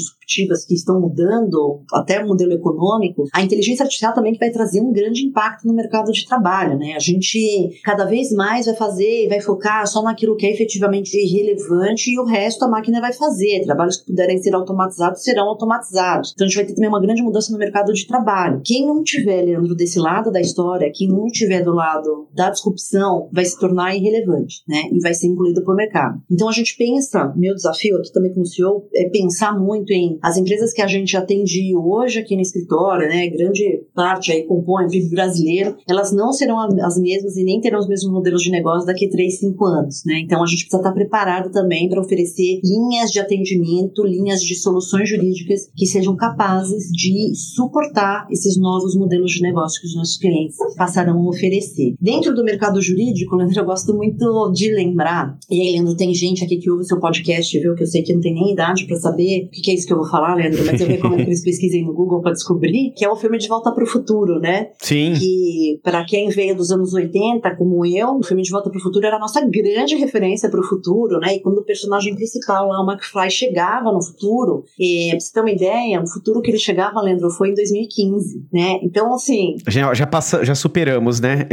que 0.66 0.74
estão 0.74 1.00
mudando 1.00 1.82
até 1.92 2.22
o 2.22 2.26
modelo 2.26 2.52
econômico, 2.52 3.24
a 3.32 3.42
inteligência 3.42 3.82
artificial 3.82 4.14
também 4.14 4.32
que 4.32 4.38
vai 4.38 4.50
trazer 4.50 4.80
um 4.80 4.92
grande 4.92 5.24
impacto 5.24 5.66
no 5.66 5.74
mercado 5.74 6.12
de 6.12 6.26
trabalho, 6.26 6.78
né? 6.78 6.94
A 6.94 6.98
gente 6.98 7.80
cada 7.84 8.04
vez 8.04 8.30
mais 8.32 8.66
vai 8.66 8.76
fazer, 8.76 9.28
vai 9.28 9.40
focar 9.40 9.86
só 9.86 10.02
naquilo 10.02 10.36
que 10.36 10.46
é 10.46 10.52
efetivamente 10.52 11.16
relevante 11.26 12.10
e 12.10 12.18
o 12.18 12.24
resto 12.24 12.64
a 12.64 12.68
máquina 12.68 13.00
vai 13.00 13.12
fazer. 13.12 13.62
Trabalhos 13.64 13.98
que 13.98 14.06
puderem 14.06 14.38
ser 14.38 14.54
automatizados 14.54 15.22
serão 15.22 15.48
automatizados. 15.48 16.32
Então 16.34 16.46
a 16.46 16.48
gente 16.48 16.56
vai 16.56 16.66
ter 16.66 16.74
também 16.74 16.88
uma 16.88 17.00
grande 17.00 17.22
mudança 17.22 17.52
no 17.52 17.58
mercado 17.58 17.92
de 17.92 18.06
trabalho. 18.06 18.60
Quem 18.64 18.86
não 18.86 19.02
tiver, 19.02 19.42
Leandro, 19.42 19.74
desse 19.74 19.98
lado 19.98 20.30
da 20.30 20.40
história, 20.40 20.90
quem 20.94 21.08
não 21.08 21.26
tiver 21.26 21.62
do 21.64 21.72
lado 21.72 22.28
da 22.34 22.50
disrupção, 22.50 23.28
vai 23.32 23.44
se 23.44 23.58
tornar 23.58 23.94
irrelevante, 23.94 24.62
né? 24.68 24.82
E 24.92 25.00
vai 25.00 25.14
ser 25.14 25.26
engolido 25.26 25.64
por 25.64 25.74
mercado. 25.74 26.20
Então 26.30 26.48
a 26.48 26.52
gente 26.52 26.76
pensa, 26.76 27.32
meu 27.36 27.54
desafio 27.54 27.96
aqui 27.98 28.12
também 28.12 28.32
como 28.32 28.46
CEO 28.46 28.88
é 28.94 29.08
pensar 29.08 29.58
muito 29.58 29.92
em 29.92 30.19
as 30.22 30.36
empresas 30.36 30.72
que 30.72 30.82
a 30.82 30.86
gente 30.86 31.16
atende 31.16 31.74
hoje 31.76 32.18
aqui 32.18 32.34
no 32.34 32.42
escritório, 32.42 33.08
né? 33.08 33.28
Grande 33.28 33.82
parte 33.94 34.32
aí 34.32 34.44
compõe 34.44 34.86
o 34.86 35.10
brasileiro, 35.10 35.76
elas 35.88 36.12
não 36.12 36.32
serão 36.32 36.58
as 36.58 36.98
mesmas 36.98 37.36
e 37.36 37.44
nem 37.44 37.60
terão 37.60 37.78
os 37.78 37.88
mesmos 37.88 38.12
modelos 38.12 38.42
de 38.42 38.50
negócio 38.50 38.86
daqui 38.86 39.06
a 39.06 39.10
3, 39.10 39.38
5 39.38 39.64
anos, 39.64 40.02
né? 40.04 40.20
Então 40.20 40.42
a 40.42 40.46
gente 40.46 40.64
precisa 40.64 40.78
estar 40.78 40.92
preparado 40.92 41.50
também 41.50 41.88
para 41.88 42.00
oferecer 42.00 42.60
linhas 42.64 43.10
de 43.10 43.20
atendimento, 43.20 44.04
linhas 44.04 44.42
de 44.42 44.54
soluções 44.54 45.08
jurídicas 45.08 45.70
que 45.76 45.86
sejam 45.86 46.16
capazes 46.16 46.90
de 46.90 47.34
suportar 47.34 48.26
esses 48.30 48.58
novos 48.58 48.96
modelos 48.96 49.32
de 49.32 49.42
negócio 49.42 49.80
que 49.80 49.86
os 49.86 49.94
nossos 49.94 50.16
clientes 50.16 50.56
passarão 50.76 51.18
a 51.18 51.28
oferecer. 51.28 51.94
Dentro 52.00 52.34
do 52.34 52.44
mercado 52.44 52.80
jurídico, 52.80 53.36
Leandro, 53.36 53.60
eu 53.60 53.64
gosto 53.64 53.94
muito 53.94 54.50
de 54.52 54.72
lembrar, 54.72 55.38
e 55.50 55.60
aí, 55.60 55.72
Leandro, 55.72 55.96
tem 55.96 56.12
gente 56.14 56.44
aqui 56.44 56.58
que 56.58 56.70
ouve 56.70 56.82
o 56.82 56.86
seu 56.86 56.98
podcast, 56.98 57.58
viu? 57.58 57.74
Que 57.74 57.82
eu 57.82 57.86
sei 57.86 58.02
que 58.02 58.12
não 58.12 58.20
tem 58.20 58.34
nem 58.34 58.52
idade 58.52 58.86
para 58.86 58.96
saber 58.96 59.46
o 59.46 59.50
que 59.50 59.70
é 59.70 59.74
isso 59.74 59.86
que 59.86 59.92
eu 59.92 59.98
vou 59.98 60.06
falar, 60.10 60.34
Leandro, 60.34 60.64
mas 60.64 60.80
eu 60.80 60.86
recomendo 60.88 61.24
que 61.24 61.30
eles 61.30 61.42
pesquisem 61.42 61.84
no 61.84 61.92
Google 61.92 62.20
para 62.20 62.32
descobrir, 62.32 62.92
que 62.96 63.04
é 63.04 63.10
o 63.10 63.16
filme 63.16 63.38
De 63.38 63.48
Volta 63.48 63.72
para 63.72 63.84
o 63.84 63.86
Futuro, 63.86 64.38
né? 64.38 64.70
Sim. 64.78 65.14
Que, 65.14 65.80
para 65.82 66.04
quem 66.04 66.28
veio 66.28 66.56
dos 66.56 66.70
anos 66.70 66.92
80, 66.92 67.56
como 67.56 67.84
eu, 67.86 68.18
o 68.18 68.22
filme 68.22 68.42
De 68.42 68.50
Volta 68.50 68.70
para 68.70 68.78
o 68.78 68.82
Futuro 68.82 69.06
era 69.06 69.16
a 69.16 69.20
nossa 69.20 69.40
grande 69.46 69.96
referência 69.96 70.50
para 70.50 70.60
o 70.60 70.64
futuro, 70.64 71.18
né? 71.18 71.36
E 71.36 71.40
quando 71.40 71.58
o 71.58 71.64
personagem 71.64 72.14
principal 72.14 72.68
lá, 72.68 72.82
o 72.82 72.90
McFly, 72.90 73.30
chegava 73.30 73.92
no 73.92 74.02
futuro, 74.02 74.64
e, 74.78 75.10
pra 75.10 75.20
você 75.20 75.32
ter 75.32 75.40
uma 75.40 75.50
ideia, 75.50 76.02
o 76.02 76.08
futuro 76.08 76.40
que 76.40 76.50
ele 76.50 76.58
chegava, 76.58 77.00
Leandro, 77.00 77.30
foi 77.30 77.50
em 77.50 77.54
2015, 77.54 78.46
né? 78.52 78.78
Então, 78.82 79.14
assim. 79.14 79.56
Já, 79.68 79.92
já, 79.94 80.06
passa, 80.06 80.44
já 80.44 80.54
superamos, 80.54 81.20
né? 81.20 81.48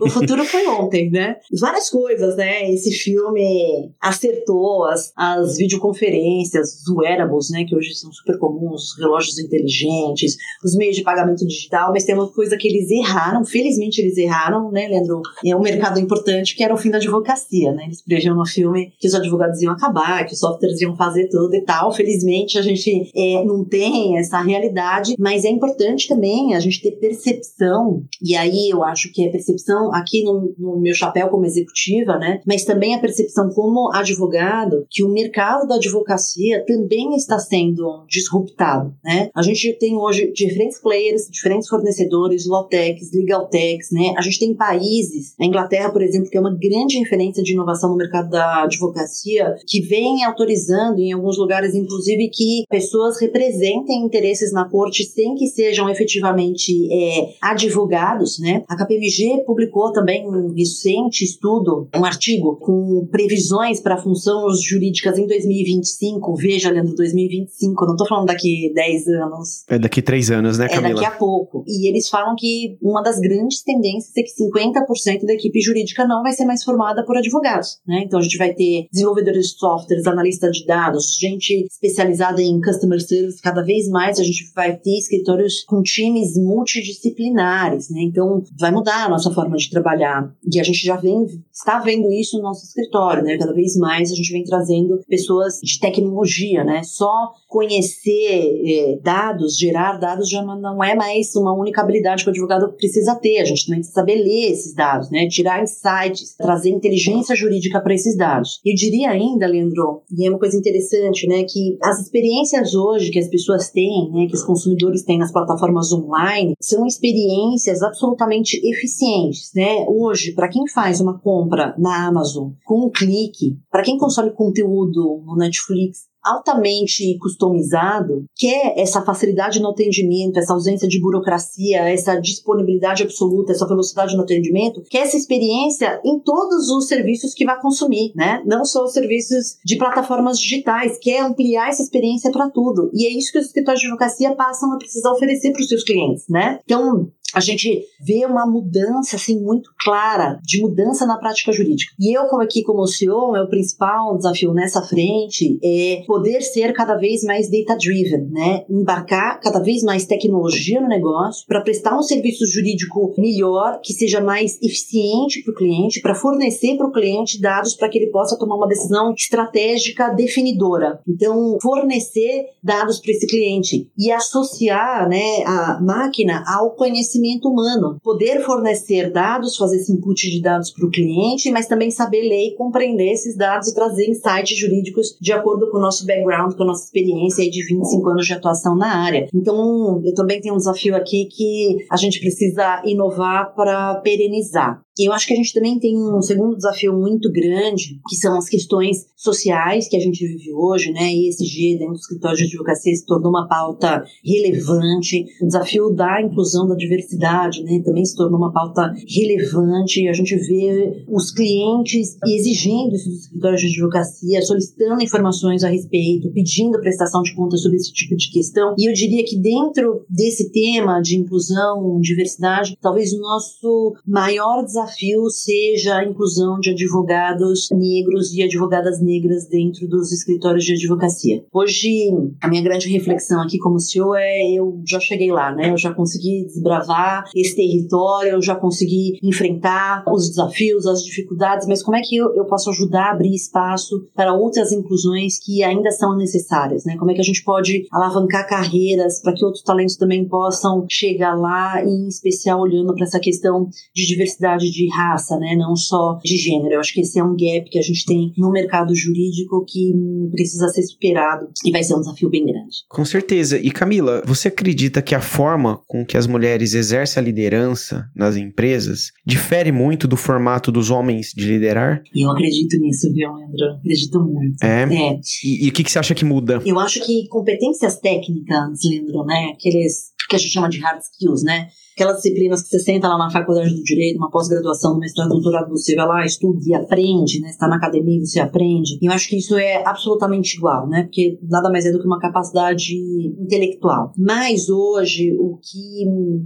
o 0.00 0.08
futuro 0.10 0.44
foi 0.44 0.66
ontem, 0.66 1.10
né? 1.10 1.36
Várias 1.60 1.88
coisas, 1.88 2.36
né? 2.36 2.70
Esse 2.70 2.92
filme 2.92 3.90
acertou 4.00 4.84
as, 4.84 5.12
as 5.16 5.56
videoconferências, 5.56 6.82
os 6.82 6.94
wearables, 6.94 7.50
né? 7.50 7.64
Que 7.64 7.74
hoje 7.74 7.91
são 7.94 8.12
super 8.12 8.38
comuns, 8.38 8.92
os 8.92 8.98
relógios 8.98 9.38
inteligentes, 9.38 10.36
os 10.64 10.74
meios 10.74 10.96
de 10.96 11.02
pagamento 11.02 11.46
digital, 11.46 11.90
mas 11.92 12.04
tem 12.04 12.14
uma 12.14 12.28
coisa 12.28 12.56
que 12.56 12.68
eles 12.68 12.90
erraram, 12.90 13.44
felizmente 13.44 14.00
eles 14.00 14.16
erraram, 14.16 14.70
né, 14.70 14.88
Leandro? 14.88 15.20
É 15.44 15.54
um 15.56 15.60
mercado 15.60 15.98
importante 15.98 16.54
que 16.54 16.62
era 16.62 16.74
o 16.74 16.76
fim 16.76 16.90
da 16.90 16.98
advocacia, 16.98 17.72
né? 17.72 17.84
Eles 17.84 18.02
previam 18.02 18.36
no 18.36 18.46
filme 18.46 18.92
que 18.98 19.08
os 19.08 19.14
advogados 19.14 19.60
iam 19.60 19.72
acabar, 19.72 20.24
que 20.24 20.34
os 20.34 20.38
softwares 20.38 20.80
iam 20.80 20.96
fazer 20.96 21.28
tudo 21.28 21.54
e 21.54 21.62
tal. 21.62 21.92
Felizmente 21.92 22.58
a 22.58 22.62
gente 22.62 23.10
é, 23.14 23.44
não 23.44 23.64
tem 23.64 24.18
essa 24.18 24.40
realidade, 24.40 25.14
mas 25.18 25.44
é 25.44 25.48
importante 25.48 26.08
também 26.08 26.54
a 26.54 26.60
gente 26.60 26.82
ter 26.82 26.92
percepção, 26.92 28.02
e 28.20 28.34
aí 28.36 28.70
eu 28.70 28.82
acho 28.82 29.12
que 29.12 29.26
é 29.26 29.30
percepção 29.30 29.92
aqui 29.94 30.22
no, 30.24 30.54
no 30.58 30.80
meu 30.80 30.94
chapéu 30.94 31.28
como 31.28 31.44
executiva, 31.44 32.18
né? 32.18 32.40
Mas 32.46 32.64
também 32.64 32.94
a 32.94 33.00
percepção 33.00 33.50
como 33.50 33.92
advogado 33.92 34.86
que 34.90 35.02
o 35.02 35.08
mercado 35.08 35.66
da 35.66 35.76
advocacia 35.76 36.64
também 36.66 37.14
está 37.14 37.38
sendo 37.38 37.81
disruptado, 38.08 38.94
né? 39.04 39.30
A 39.34 39.42
gente 39.42 39.72
tem 39.78 39.96
hoje 39.96 40.32
diferentes 40.32 40.80
players, 40.80 41.28
diferentes 41.30 41.68
fornecedores, 41.68 42.46
Lawtechs, 42.46 43.10
Legaltechs, 43.12 43.90
né? 43.90 44.14
A 44.16 44.22
gente 44.22 44.38
tem 44.38 44.54
países, 44.54 45.34
a 45.40 45.44
Inglaterra, 45.44 45.90
por 45.90 46.02
exemplo, 46.02 46.30
que 46.30 46.36
é 46.36 46.40
uma 46.40 46.56
grande 46.56 46.98
referência 46.98 47.42
de 47.42 47.52
inovação 47.52 47.90
no 47.90 47.96
mercado 47.96 48.30
da 48.30 48.64
advocacia, 48.64 49.54
que 49.66 49.80
vem 49.80 50.24
autorizando 50.24 50.98
em 51.00 51.12
alguns 51.12 51.38
lugares, 51.38 51.74
inclusive, 51.74 52.28
que 52.28 52.64
pessoas 52.68 53.20
representem 53.20 54.04
interesses 54.04 54.52
na 54.52 54.68
corte 54.68 55.04
sem 55.04 55.34
que 55.34 55.46
sejam 55.46 55.88
efetivamente 55.88 56.72
é, 56.92 57.34
advogados, 57.40 58.38
né? 58.38 58.62
A 58.68 58.76
KPMG 58.76 59.44
publicou 59.46 59.92
também 59.92 60.26
um 60.26 60.52
recente 60.52 61.24
estudo, 61.24 61.88
um 61.94 62.04
artigo 62.04 62.56
com 62.56 63.06
previsões 63.10 63.80
para 63.80 63.96
funções 63.96 64.62
jurídicas 64.62 65.18
em 65.18 65.26
2025. 65.26 66.34
Veja, 66.36 66.70
Leandro, 66.70 66.94
2025, 66.94 67.71
não 67.74 67.94
estou 67.94 68.06
falando 68.06 68.26
daqui 68.26 68.72
10 68.74 69.08
anos. 69.08 69.64
É 69.68 69.78
daqui 69.78 70.02
3 70.02 70.30
anos, 70.30 70.58
né, 70.58 70.68
Camila? 70.68 70.90
É 70.90 70.94
daqui 70.94 71.06
a 71.06 71.10
pouco. 71.18 71.64
E 71.66 71.88
eles 71.88 72.08
falam 72.08 72.34
que 72.36 72.76
uma 72.82 73.02
das 73.02 73.18
grandes 73.18 73.62
tendências 73.62 74.12
é 74.16 74.22
que 74.22 74.30
50% 74.30 75.26
da 75.26 75.34
equipe 75.34 75.60
jurídica 75.60 76.06
não 76.06 76.22
vai 76.22 76.32
ser 76.32 76.44
mais 76.44 76.62
formada 76.62 77.04
por 77.04 77.16
advogados, 77.16 77.78
né? 77.86 78.02
Então 78.04 78.18
a 78.18 78.22
gente 78.22 78.36
vai 78.38 78.52
ter 78.54 78.86
desenvolvedores 78.92 79.48
de 79.48 79.58
softwares, 79.58 80.06
analistas 80.06 80.56
de 80.56 80.66
dados, 80.66 81.16
gente 81.18 81.66
especializada 81.70 82.42
em 82.42 82.60
customer 82.60 83.00
service, 83.00 83.40
cada 83.40 83.62
vez 83.62 83.88
mais 83.88 84.18
a 84.18 84.24
gente 84.24 84.52
vai 84.54 84.76
ter 84.76 84.98
escritórios 84.98 85.64
com 85.64 85.82
times 85.82 86.36
multidisciplinares, 86.36 87.90
né? 87.90 88.02
Então 88.02 88.42
vai 88.58 88.70
mudar 88.70 89.06
a 89.06 89.08
nossa 89.08 89.30
forma 89.30 89.56
de 89.56 89.70
trabalhar. 89.70 90.32
E 90.50 90.60
a 90.60 90.62
gente 90.62 90.84
já 90.84 90.96
vem, 90.96 91.26
está 91.52 91.78
vendo 91.78 92.12
isso 92.12 92.36
no 92.36 92.42
nosso 92.42 92.64
escritório, 92.64 93.22
né? 93.22 93.36
Cada 93.38 93.52
vez 93.52 93.76
mais 93.76 94.10
a 94.10 94.14
gente 94.14 94.32
vem 94.32 94.44
trazendo 94.44 95.00
pessoas 95.08 95.58
de 95.62 95.78
tecnologia, 95.78 96.64
né? 96.64 96.82
Só 96.82 97.32
com 97.48 97.61
conhecer 97.62 98.60
é, 98.64 98.98
dados, 99.00 99.56
gerar 99.56 99.96
dados 99.96 100.28
já 100.28 100.42
não 100.42 100.82
é 100.82 100.96
mais 100.96 101.34
uma 101.36 101.54
única 101.54 101.80
habilidade 101.80 102.24
que 102.24 102.28
o 102.28 102.32
advogado 102.32 102.72
precisa 102.72 103.14
ter. 103.14 103.38
A 103.38 103.44
gente 103.44 103.66
também 103.66 103.78
precisa 103.78 104.00
saber 104.00 104.16
ler 104.16 104.50
esses 104.50 104.74
dados, 104.74 105.10
né? 105.10 105.28
Tirar 105.28 105.62
insights, 105.62 106.34
trazer 106.36 106.70
inteligência 106.70 107.36
jurídica 107.36 107.80
para 107.80 107.94
esses 107.94 108.16
dados. 108.16 108.60
Eu 108.64 108.74
diria 108.74 109.10
ainda, 109.10 109.46
Leandro, 109.46 110.02
e 110.10 110.26
é 110.26 110.30
uma 110.30 110.38
coisa 110.38 110.56
interessante, 110.56 111.26
né, 111.28 111.44
que 111.44 111.78
as 111.82 112.00
experiências 112.00 112.74
hoje 112.74 113.10
que 113.10 113.18
as 113.18 113.28
pessoas 113.28 113.70
têm, 113.70 114.10
né, 114.10 114.26
que 114.26 114.34
os 114.34 114.42
consumidores 114.42 115.04
têm 115.04 115.18
nas 115.18 115.32
plataformas 115.32 115.92
online, 115.92 116.54
são 116.60 116.84
experiências 116.86 117.82
absolutamente 117.82 118.60
eficientes, 118.64 119.50
né? 119.54 119.84
Hoje, 119.88 120.32
para 120.32 120.48
quem 120.48 120.66
faz 120.68 121.00
uma 121.00 121.18
compra 121.18 121.74
na 121.78 122.08
Amazon 122.08 122.50
com 122.64 122.86
um 122.86 122.90
clique, 122.90 123.56
para 123.70 123.82
quem 123.82 123.98
consome 123.98 124.32
conteúdo 124.32 125.22
no 125.24 125.36
Netflix 125.36 126.11
altamente 126.22 127.16
customizado, 127.18 128.24
quer 128.36 128.74
essa 128.76 129.02
facilidade 129.02 129.60
no 129.60 129.70
atendimento, 129.70 130.38
essa 130.38 130.52
ausência 130.52 130.88
de 130.88 131.00
burocracia, 131.00 131.88
essa 131.88 132.16
disponibilidade 132.20 133.02
absoluta, 133.02 133.52
essa 133.52 133.66
velocidade 133.66 134.16
no 134.16 134.22
atendimento, 134.22 134.82
quer 134.88 135.02
essa 135.02 135.16
experiência 135.16 136.00
em 136.04 136.18
todos 136.20 136.68
os 136.70 136.86
serviços 136.86 137.34
que 137.34 137.44
vai 137.44 137.60
consumir, 137.60 138.12
né? 138.14 138.42
Não 138.46 138.64
só 138.64 138.84
os 138.84 138.92
serviços 138.92 139.56
de 139.64 139.76
plataformas 139.76 140.38
digitais, 140.38 140.98
quer 141.00 141.20
ampliar 141.22 141.68
essa 141.68 141.82
experiência 141.82 142.30
para 142.30 142.50
tudo. 142.50 142.90
E 142.94 143.06
é 143.06 143.10
isso 143.10 143.32
que 143.32 143.38
os 143.38 143.46
escritórios 143.46 143.80
de 143.80 143.86
advocacia 143.86 144.34
passam 144.34 144.72
a 144.72 144.78
precisar 144.78 145.12
oferecer 145.12 145.52
para 145.52 145.62
os 145.62 145.68
seus 145.68 145.84
clientes, 145.84 146.24
né? 146.28 146.58
Então, 146.64 147.10
a 147.34 147.40
gente 147.40 147.84
vê 148.00 148.24
uma 148.26 148.46
mudança 148.46 149.16
assim 149.16 149.40
muito 149.40 149.70
clara 149.82 150.38
de 150.42 150.60
mudança 150.60 151.06
na 151.06 151.18
prática 151.18 151.52
jurídica. 151.52 151.92
E 151.98 152.16
eu 152.16 152.24
como 152.26 152.42
aqui 152.42 152.62
como 152.62 152.86
CEO, 152.86 153.32
meu 153.32 153.48
principal 153.48 154.16
desafio 154.16 154.52
nessa 154.52 154.82
frente 154.82 155.58
é 155.62 156.02
poder 156.06 156.42
ser 156.42 156.72
cada 156.72 156.96
vez 156.96 157.22
mais 157.22 157.50
data 157.50 157.76
driven, 157.76 158.28
né? 158.30 158.64
Embarcar 158.68 159.40
cada 159.40 159.60
vez 159.60 159.82
mais 159.82 160.04
tecnologia 160.04 160.80
no 160.80 160.88
negócio 160.88 161.46
para 161.46 161.60
prestar 161.60 161.96
um 161.96 162.02
serviço 162.02 162.46
jurídico 162.46 163.14
melhor, 163.16 163.80
que 163.82 163.92
seja 163.92 164.20
mais 164.20 164.60
eficiente 164.62 165.42
para 165.42 165.52
o 165.52 165.56
cliente, 165.56 166.00
para 166.00 166.14
fornecer 166.14 166.76
para 166.76 166.86
o 166.86 166.92
cliente 166.92 167.40
dados 167.40 167.74
para 167.74 167.88
que 167.88 167.98
ele 167.98 168.10
possa 168.10 168.38
tomar 168.38 168.56
uma 168.56 168.68
decisão 168.68 169.12
estratégica 169.16 170.10
definidora. 170.10 171.00
Então, 171.08 171.56
fornecer 171.60 172.46
dados 172.62 173.00
para 173.00 173.12
esse 173.12 173.26
cliente 173.26 173.88
e 173.98 174.10
associar, 174.10 175.08
né, 175.08 175.42
a 175.46 175.80
máquina 175.80 176.44
ao 176.46 176.72
conhecimento 176.72 177.21
conhecimento 177.22 177.48
humano, 177.48 177.98
poder 178.02 178.40
fornecer 178.40 179.10
dados, 179.10 179.56
fazer 179.56 179.76
esse 179.76 179.92
input 179.92 180.30
de 180.30 180.42
dados 180.42 180.70
para 180.70 180.86
o 180.86 180.90
cliente, 180.90 181.50
mas 181.50 181.66
também 181.66 181.90
saber 181.90 182.22
ler 182.22 182.48
e 182.48 182.56
compreender 182.56 183.12
esses 183.12 183.36
dados 183.36 183.68
e 183.68 183.74
trazer 183.74 184.08
insights 184.08 184.58
jurídicos 184.58 185.16
de 185.20 185.32
acordo 185.32 185.70
com 185.70 185.78
o 185.78 185.80
nosso 185.80 186.04
background, 186.04 186.54
com 186.54 186.64
a 186.64 186.66
nossa 186.66 186.84
experiência 186.84 187.48
de 187.48 187.64
25 187.66 188.08
anos 188.08 188.26
de 188.26 188.32
atuação 188.32 188.76
na 188.76 188.96
área. 189.04 189.28
Então, 189.32 190.02
eu 190.04 190.14
também 190.14 190.40
tenho 190.40 190.54
um 190.54 190.58
desafio 190.58 190.96
aqui 190.96 191.26
que 191.26 191.76
a 191.90 191.96
gente 191.96 192.18
precisa 192.20 192.82
inovar 192.84 193.54
para 193.54 193.96
perenizar. 193.96 194.82
E 194.98 195.08
eu 195.08 195.12
acho 195.12 195.26
que 195.26 195.32
a 195.32 195.36
gente 195.36 195.54
também 195.54 195.78
tem 195.78 195.96
um 195.96 196.20
segundo 196.20 196.54
desafio 196.54 196.92
muito 196.92 197.32
grande, 197.32 197.98
que 198.08 198.16
são 198.16 198.36
as 198.36 198.48
questões 198.48 199.06
sociais 199.16 199.88
que 199.88 199.96
a 199.96 200.00
gente 200.00 200.26
vive 200.26 200.52
hoje, 200.52 200.92
né? 200.92 201.10
E 201.12 201.28
ESG 201.28 201.78
dentro 201.78 201.94
do 201.94 201.98
escritório 201.98 202.36
de 202.36 202.44
advocacia 202.44 202.94
se 202.94 203.06
tornou 203.06 203.30
uma 203.30 203.48
pauta 203.48 204.04
relevante. 204.22 205.24
O 205.40 205.46
desafio 205.46 205.90
da 205.94 206.20
inclusão 206.20 206.68
da 206.68 206.74
diversidade, 206.74 207.62
né? 207.62 207.80
Também 207.82 208.04
se 208.04 208.14
tornou 208.14 208.38
uma 208.38 208.52
pauta 208.52 208.92
relevante. 209.08 210.06
A 210.08 210.12
gente 210.12 210.36
vê 210.36 211.04
os 211.08 211.30
clientes 211.30 212.18
exigindo 212.26 212.94
isso 212.94 213.08
dos 213.08 213.20
escritórios 213.20 213.60
de 213.62 213.68
advocacia, 213.68 214.42
solicitando 214.42 215.02
informações 215.02 215.64
a 215.64 215.68
respeito, 215.68 216.30
pedindo 216.32 216.80
prestação 216.80 217.22
de 217.22 217.34
contas 217.34 217.62
sobre 217.62 217.78
esse 217.78 217.92
tipo 217.92 218.14
de 218.14 218.30
questão. 218.30 218.74
E 218.78 218.88
eu 218.88 218.92
diria 218.92 219.24
que 219.24 219.38
dentro 219.38 220.04
desse 220.10 220.52
tema 220.52 221.00
de 221.00 221.16
inclusão, 221.16 221.98
diversidade, 222.00 222.76
talvez 222.80 223.12
o 223.12 223.20
nosso 223.20 223.94
maior 224.06 224.62
desafio 224.62 224.81
desafio 224.82 225.28
seja 225.30 225.96
a 225.96 226.04
inclusão 226.04 226.58
de 226.58 226.70
advogados 226.70 227.68
negros 227.70 228.32
e 228.32 228.42
advogadas 228.42 229.00
negras 229.00 229.46
dentro 229.46 229.86
dos 229.88 230.12
escritórios 230.12 230.64
de 230.64 230.74
advocacia. 230.74 231.44
Hoje, 231.52 232.10
a 232.40 232.48
minha 232.48 232.62
grande 232.62 232.88
reflexão 232.88 233.40
aqui 233.40 233.58
como 233.58 233.78
CEO 233.78 234.14
é 234.14 234.52
eu 234.52 234.82
já 234.86 234.98
cheguei 234.98 235.30
lá, 235.30 235.54
né? 235.54 235.70
Eu 235.70 235.78
já 235.78 235.92
consegui 235.92 236.46
desbravar 236.46 237.24
esse 237.34 237.54
território, 237.54 238.32
eu 238.32 238.42
já 238.42 238.54
consegui 238.54 239.18
enfrentar 239.22 240.04
os 240.08 240.28
desafios, 240.28 240.86
as 240.86 241.02
dificuldades, 241.04 241.66
mas 241.66 241.82
como 241.82 241.96
é 241.96 242.00
que 242.02 242.16
eu, 242.16 242.34
eu 242.34 242.44
posso 242.44 242.70
ajudar 242.70 243.06
a 243.06 243.12
abrir 243.12 243.34
espaço 243.34 244.06
para 244.14 244.34
outras 244.34 244.72
inclusões 244.72 245.38
que 245.38 245.62
ainda 245.62 245.90
são 245.90 246.16
necessárias, 246.16 246.84
né? 246.84 246.96
Como 246.96 247.10
é 247.10 247.14
que 247.14 247.20
a 247.20 247.24
gente 247.24 247.44
pode 247.44 247.86
alavancar 247.92 248.48
carreiras 248.48 249.20
para 249.20 249.34
que 249.34 249.44
outros 249.44 249.62
talentos 249.62 249.96
também 249.96 250.26
possam 250.26 250.84
chegar 250.88 251.34
lá, 251.34 251.82
em 251.84 252.08
especial 252.08 252.60
olhando 252.60 252.94
para 252.94 253.04
essa 253.04 253.20
questão 253.20 253.68
de 253.94 254.06
diversidade 254.06 254.71
de 254.72 254.88
raça, 254.88 255.38
né, 255.38 255.54
não 255.56 255.76
só 255.76 256.18
de 256.24 256.36
gênero. 256.36 256.74
Eu 256.74 256.80
acho 256.80 256.92
que 256.92 257.00
esse 257.00 257.18
é 257.18 257.24
um 257.24 257.36
gap 257.36 257.68
que 257.70 257.78
a 257.78 257.82
gente 257.82 258.04
tem 258.04 258.32
no 258.36 258.50
mercado 258.50 258.94
jurídico 258.94 259.64
que 259.66 259.92
precisa 260.30 260.68
ser 260.68 260.82
superado 260.82 261.48
e 261.64 261.70
vai 261.70 261.82
ser 261.82 261.94
um 261.94 262.00
desafio 262.00 262.30
bem 262.30 262.46
grande. 262.46 262.61
Com 262.88 263.04
certeza. 263.04 263.58
E 263.58 263.70
Camila, 263.70 264.22
você 264.24 264.48
acredita 264.48 265.02
que 265.02 265.14
a 265.14 265.20
forma 265.20 265.80
com 265.86 266.04
que 266.04 266.16
as 266.16 266.26
mulheres 266.26 266.74
exercem 266.74 267.20
a 267.20 267.24
liderança 267.24 268.06
nas 268.14 268.36
empresas 268.36 269.12
difere 269.26 269.72
muito 269.72 270.06
do 270.08 270.16
formato 270.16 270.70
dos 270.72 270.90
homens 270.90 271.32
de 271.34 271.46
liderar? 271.46 272.02
Eu 272.14 272.30
acredito 272.30 272.78
nisso, 272.78 273.12
viu, 273.12 273.32
Leandro? 273.32 273.78
Acredito 273.78 274.20
muito. 274.20 274.62
É? 274.62 274.82
é. 274.82 275.20
E, 275.44 275.66
e 275.66 275.68
o 275.68 275.72
que, 275.72 275.84
que 275.84 275.90
você 275.90 275.98
acha 275.98 276.14
que 276.14 276.24
muda? 276.24 276.62
Eu 276.64 276.78
acho 276.78 277.04
que 277.04 277.26
competências 277.28 277.98
técnicas, 277.98 278.78
Leandro, 278.84 279.24
né, 279.24 279.52
aqueles 279.54 280.12
que 280.28 280.36
a 280.36 280.38
gente 280.38 280.52
chama 280.52 280.68
de 280.68 280.78
hard 280.78 281.00
skills, 281.00 281.42
né? 281.42 281.68
aquelas 281.94 282.16
disciplinas 282.16 282.62
que 282.62 282.68
você 282.68 282.78
senta 282.78 283.08
lá 283.08 283.18
na 283.18 283.30
faculdade 283.30 283.74
do 283.74 283.82
direito, 283.82 284.16
uma 284.16 284.30
pós-graduação, 284.30 284.94
no 284.94 285.00
mestrado, 285.00 285.28
doutorado, 285.28 285.70
você 285.70 285.94
vai 285.94 286.06
lá, 286.06 286.24
estuda 286.24 286.58
e 286.64 286.74
aprende, 286.74 287.40
né? 287.40 287.50
Está 287.50 287.68
na 287.68 287.76
academia, 287.76 288.24
você 288.24 288.40
aprende. 288.40 288.98
E 289.00 289.06
eu 289.06 289.12
acho 289.12 289.28
que 289.28 289.36
isso 289.36 289.56
é 289.56 289.86
absolutamente 289.86 290.56
igual, 290.56 290.88
né? 290.88 291.04
Porque 291.04 291.38
nada 291.42 291.70
mais 291.70 291.84
é 291.84 291.92
do 291.92 292.00
que 292.00 292.06
uma 292.06 292.18
capacidade 292.18 292.61
intelectual. 292.70 294.12
Mas 294.16 294.68
hoje, 294.68 295.32
o 295.38 295.58
que 295.58 296.04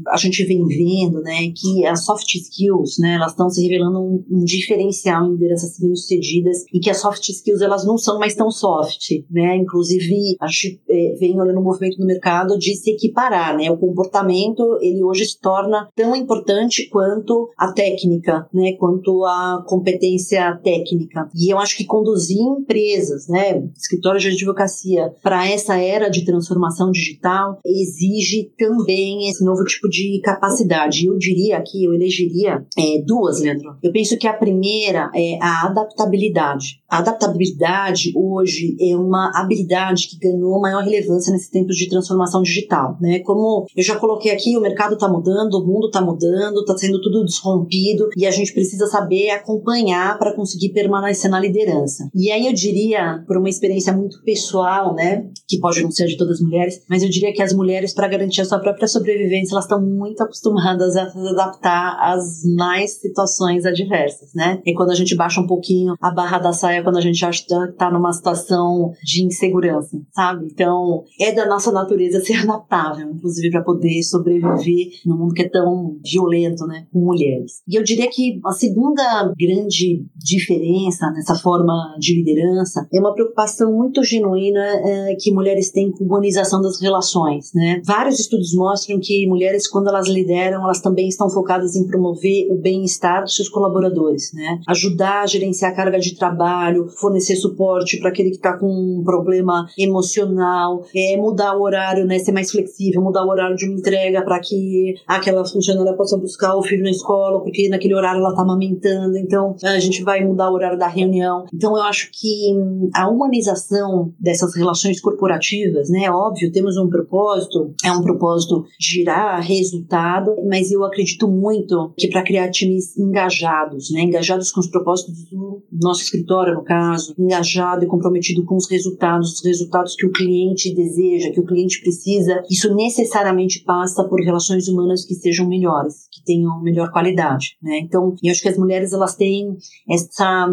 a 0.08 0.16
gente 0.16 0.44
vem 0.44 0.64
vendo, 0.66 1.20
né, 1.20 1.52
que 1.54 1.86
as 1.86 2.04
soft 2.04 2.34
skills, 2.34 2.98
né, 2.98 3.14
elas 3.14 3.32
estão 3.32 3.48
se 3.48 3.62
revelando 3.62 3.98
um, 3.98 4.24
um 4.30 4.44
diferencial 4.44 5.26
em 5.26 5.32
lideranças 5.32 5.78
bem-sucedidas 5.78 6.64
e 6.72 6.80
que 6.80 6.90
as 6.90 7.00
soft 7.00 7.28
skills, 7.28 7.60
elas 7.60 7.84
não 7.86 7.98
são 7.98 8.18
mais 8.18 8.34
tão 8.34 8.50
soft, 8.50 9.10
né? 9.30 9.56
Inclusive, 9.56 10.36
a 10.40 10.46
gente 10.46 10.80
é, 10.88 11.14
vem 11.18 11.40
olhando 11.40 11.60
um 11.60 11.64
movimento 11.64 11.98
no 11.98 12.06
mercado 12.06 12.58
de 12.58 12.74
se 12.74 12.90
equiparar, 12.90 13.56
né? 13.56 13.70
O 13.70 13.76
comportamento, 13.76 14.78
ele 14.80 15.02
hoje 15.02 15.24
se 15.26 15.40
torna 15.40 15.88
tão 15.94 16.14
importante 16.14 16.88
quanto 16.88 17.50
a 17.56 17.72
técnica, 17.72 18.46
né, 18.52 18.72
quanto 18.78 19.24
a 19.24 19.64
competência 19.66 20.58
técnica. 20.62 21.28
E 21.34 21.52
eu 21.52 21.58
acho 21.58 21.76
que 21.76 21.84
conduzir 21.84 22.38
empresas, 22.38 23.28
né, 23.28 23.62
escritórios 23.76 24.22
de 24.22 24.30
advocacia 24.30 25.14
para 25.22 25.48
essa 25.48 25.76
era 25.76 26.05
de 26.08 26.24
transformação 26.24 26.90
digital 26.90 27.58
exige 27.64 28.50
também 28.58 29.28
esse 29.28 29.44
novo 29.44 29.64
tipo 29.64 29.88
de 29.88 30.20
capacidade. 30.22 31.06
Eu 31.06 31.16
diria 31.18 31.56
aqui, 31.58 31.84
eu 31.84 31.94
elegeria 31.94 32.64
é, 32.78 33.02
duas, 33.04 33.40
Leandro. 33.40 33.76
Eu 33.82 33.92
penso 33.92 34.16
que 34.18 34.26
a 34.26 34.32
primeira 34.32 35.10
é 35.14 35.38
a 35.40 35.66
adaptabilidade. 35.66 36.80
A 36.88 36.98
adaptabilidade 36.98 38.12
hoje 38.14 38.76
é 38.80 38.96
uma 38.96 39.30
habilidade 39.34 40.08
que 40.08 40.18
ganhou 40.18 40.60
maior 40.60 40.82
relevância 40.82 41.32
nesses 41.32 41.50
tempos 41.50 41.76
de 41.76 41.88
transformação 41.88 42.42
digital, 42.42 42.96
né? 43.00 43.18
Como 43.20 43.66
eu 43.76 43.82
já 43.82 43.96
coloquei 43.96 44.30
aqui, 44.30 44.56
o 44.56 44.60
mercado 44.60 44.94
está 44.94 45.08
mudando, 45.08 45.54
o 45.54 45.66
mundo 45.66 45.86
está 45.86 46.00
mudando, 46.00 46.60
está 46.60 46.76
sendo 46.76 47.00
tudo 47.00 47.24
desrompido 47.24 48.08
e 48.16 48.26
a 48.26 48.30
gente 48.30 48.52
precisa 48.52 48.86
saber 48.86 49.30
acompanhar 49.30 50.18
para 50.18 50.34
conseguir 50.34 50.70
permanecer 50.70 51.30
na 51.30 51.40
liderança. 51.40 52.08
E 52.14 52.30
aí 52.30 52.46
eu 52.46 52.52
diria, 52.52 53.24
por 53.26 53.36
uma 53.36 53.48
experiência 53.48 53.92
muito 53.92 54.22
pessoal, 54.22 54.94
né, 54.94 55.28
que 55.48 55.58
pode 55.58 55.82
não 55.82 55.90
ser 55.96 56.06
de 56.06 56.16
todas 56.16 56.36
as 56.36 56.40
mulheres, 56.40 56.82
mas 56.88 57.02
eu 57.02 57.08
diria 57.08 57.32
que 57.32 57.42
as 57.42 57.52
mulheres, 57.52 57.94
para 57.94 58.08
garantir 58.08 58.40
a 58.40 58.44
sua 58.44 58.58
própria 58.58 58.86
sobrevivência, 58.86 59.54
elas 59.54 59.64
estão 59.64 59.80
muito 59.80 60.22
acostumadas 60.22 60.96
a 60.96 61.08
se 61.08 61.18
adaptar 61.18 61.96
às 62.00 62.44
mais 62.56 63.00
situações 63.00 63.64
adversas, 63.64 64.30
né? 64.34 64.60
E 64.64 64.74
quando 64.74 64.90
a 64.90 64.94
gente 64.94 65.16
baixa 65.16 65.40
um 65.40 65.46
pouquinho 65.46 65.94
a 66.00 66.10
barra 66.10 66.38
da 66.38 66.52
saia, 66.52 66.82
quando 66.82 66.98
a 66.98 67.00
gente 67.00 67.24
acha 67.24 67.44
que 67.44 67.54
está 67.54 67.90
numa 67.90 68.12
situação 68.12 68.92
de 69.02 69.24
insegurança, 69.24 70.00
sabe? 70.12 70.46
Então, 70.46 71.04
é 71.20 71.32
da 71.32 71.46
nossa 71.46 71.72
natureza 71.72 72.20
ser 72.20 72.34
adaptável, 72.42 73.10
inclusive 73.10 73.50
para 73.50 73.62
poder 73.62 74.02
sobreviver 74.02 74.88
num 75.04 75.16
mundo 75.16 75.34
que 75.34 75.42
é 75.42 75.48
tão 75.48 75.98
violento, 76.04 76.66
né, 76.66 76.86
com 76.92 77.00
mulheres. 77.00 77.62
E 77.68 77.76
eu 77.78 77.82
diria 77.82 78.08
que 78.08 78.40
a 78.44 78.52
segunda 78.52 79.32
grande 79.38 80.04
diferença 80.16 81.10
nessa 81.12 81.34
forma 81.34 81.96
de 81.98 82.14
liderança 82.14 82.86
é 82.92 83.00
uma 83.00 83.14
preocupação 83.14 83.72
muito 83.72 84.02
genuína 84.02 84.60
é, 84.60 85.16
que 85.18 85.32
mulheres 85.32 85.70
têm 85.70 85.85
humanização 86.00 86.60
das 86.60 86.80
relações, 86.80 87.52
né? 87.54 87.80
Vários 87.84 88.18
estudos 88.20 88.54
mostram 88.54 88.98
que 89.00 89.26
mulheres, 89.26 89.68
quando 89.68 89.88
elas 89.88 90.08
lideram, 90.08 90.62
elas 90.62 90.80
também 90.80 91.08
estão 91.08 91.28
focadas 91.28 91.74
em 91.76 91.86
promover 91.86 92.50
o 92.50 92.56
bem-estar 92.56 93.22
dos 93.22 93.34
seus 93.34 93.48
colaboradores, 93.48 94.32
né? 94.32 94.60
Ajudar 94.68 95.22
a 95.22 95.26
gerenciar 95.26 95.72
a 95.72 95.74
carga 95.74 95.98
de 95.98 96.16
trabalho, 96.16 96.88
fornecer 96.88 97.36
suporte 97.36 97.98
para 97.98 98.10
aquele 98.10 98.30
que 98.30 98.36
está 98.36 98.56
com 98.56 98.66
um 98.66 99.02
problema 99.04 99.66
emocional, 99.78 100.84
é, 100.94 101.16
mudar 101.16 101.56
o 101.56 101.62
horário, 101.62 102.04
né? 102.04 102.18
Ser 102.18 102.32
mais 102.32 102.50
flexível, 102.50 103.02
mudar 103.02 103.24
o 103.24 103.28
horário 103.28 103.56
de 103.56 103.66
uma 103.66 103.78
entrega 103.78 104.22
para 104.22 104.40
que 104.40 104.94
aquela 105.06 105.44
funcionária 105.44 105.94
possa 105.94 106.16
buscar 106.16 106.56
o 106.56 106.62
filho 106.62 106.82
na 106.82 106.90
escola, 106.90 107.42
porque 107.42 107.68
naquele 107.68 107.94
horário 107.94 108.20
ela 108.20 108.30
está 108.30 108.42
amamentando, 108.42 109.16
então 109.16 109.56
a 109.62 109.78
gente 109.78 110.02
vai 110.02 110.24
mudar 110.24 110.50
o 110.50 110.54
horário 110.54 110.78
da 110.78 110.88
reunião. 110.88 111.44
Então 111.52 111.76
eu 111.76 111.82
acho 111.82 112.10
que 112.12 112.54
a 112.94 113.08
humanização 113.08 114.12
dessas 114.18 114.54
relações 114.54 115.00
corporativas, 115.00 115.65
né? 115.90 116.10
Óbvio, 116.10 116.52
temos 116.52 116.76
um 116.76 116.88
propósito, 116.88 117.74
é 117.84 117.92
um 117.92 118.02
propósito 118.02 118.64
de 118.78 118.94
gerar 118.96 119.40
resultado, 119.40 120.34
mas 120.48 120.70
eu 120.70 120.84
acredito 120.84 121.28
muito 121.28 121.92
que 121.96 122.08
para 122.08 122.22
criar 122.22 122.50
times 122.50 122.96
engajados, 122.96 123.90
né? 123.90 124.02
Engajados 124.02 124.50
com 124.50 124.60
os 124.60 124.68
propósitos 124.68 125.24
do 125.30 125.62
nosso 125.72 126.02
escritório, 126.02 126.54
no 126.54 126.64
caso, 126.64 127.14
engajado 127.18 127.84
e 127.84 127.88
comprometido 127.88 128.44
com 128.44 128.56
os 128.56 128.68
resultados, 128.70 129.34
os 129.34 129.44
resultados 129.44 129.94
que 129.94 130.06
o 130.06 130.12
cliente 130.12 130.74
deseja, 130.74 131.30
que 131.30 131.40
o 131.40 131.46
cliente 131.46 131.80
precisa, 131.80 132.42
isso 132.50 132.74
necessariamente 132.74 133.62
passa 133.64 134.04
por 134.04 134.20
relações 134.20 134.68
humanas 134.68 135.04
que 135.04 135.14
sejam 135.14 135.48
melhores, 135.48 136.08
que 136.10 136.24
tenham 136.24 136.62
melhor 136.62 136.90
qualidade, 136.90 137.56
né? 137.62 137.78
Então, 137.78 138.14
eu 138.22 138.30
acho 138.30 138.42
que 138.42 138.48
as 138.48 138.58
mulheres 138.58 138.92
elas 138.92 139.14
têm 139.14 139.56
essa 139.88 140.48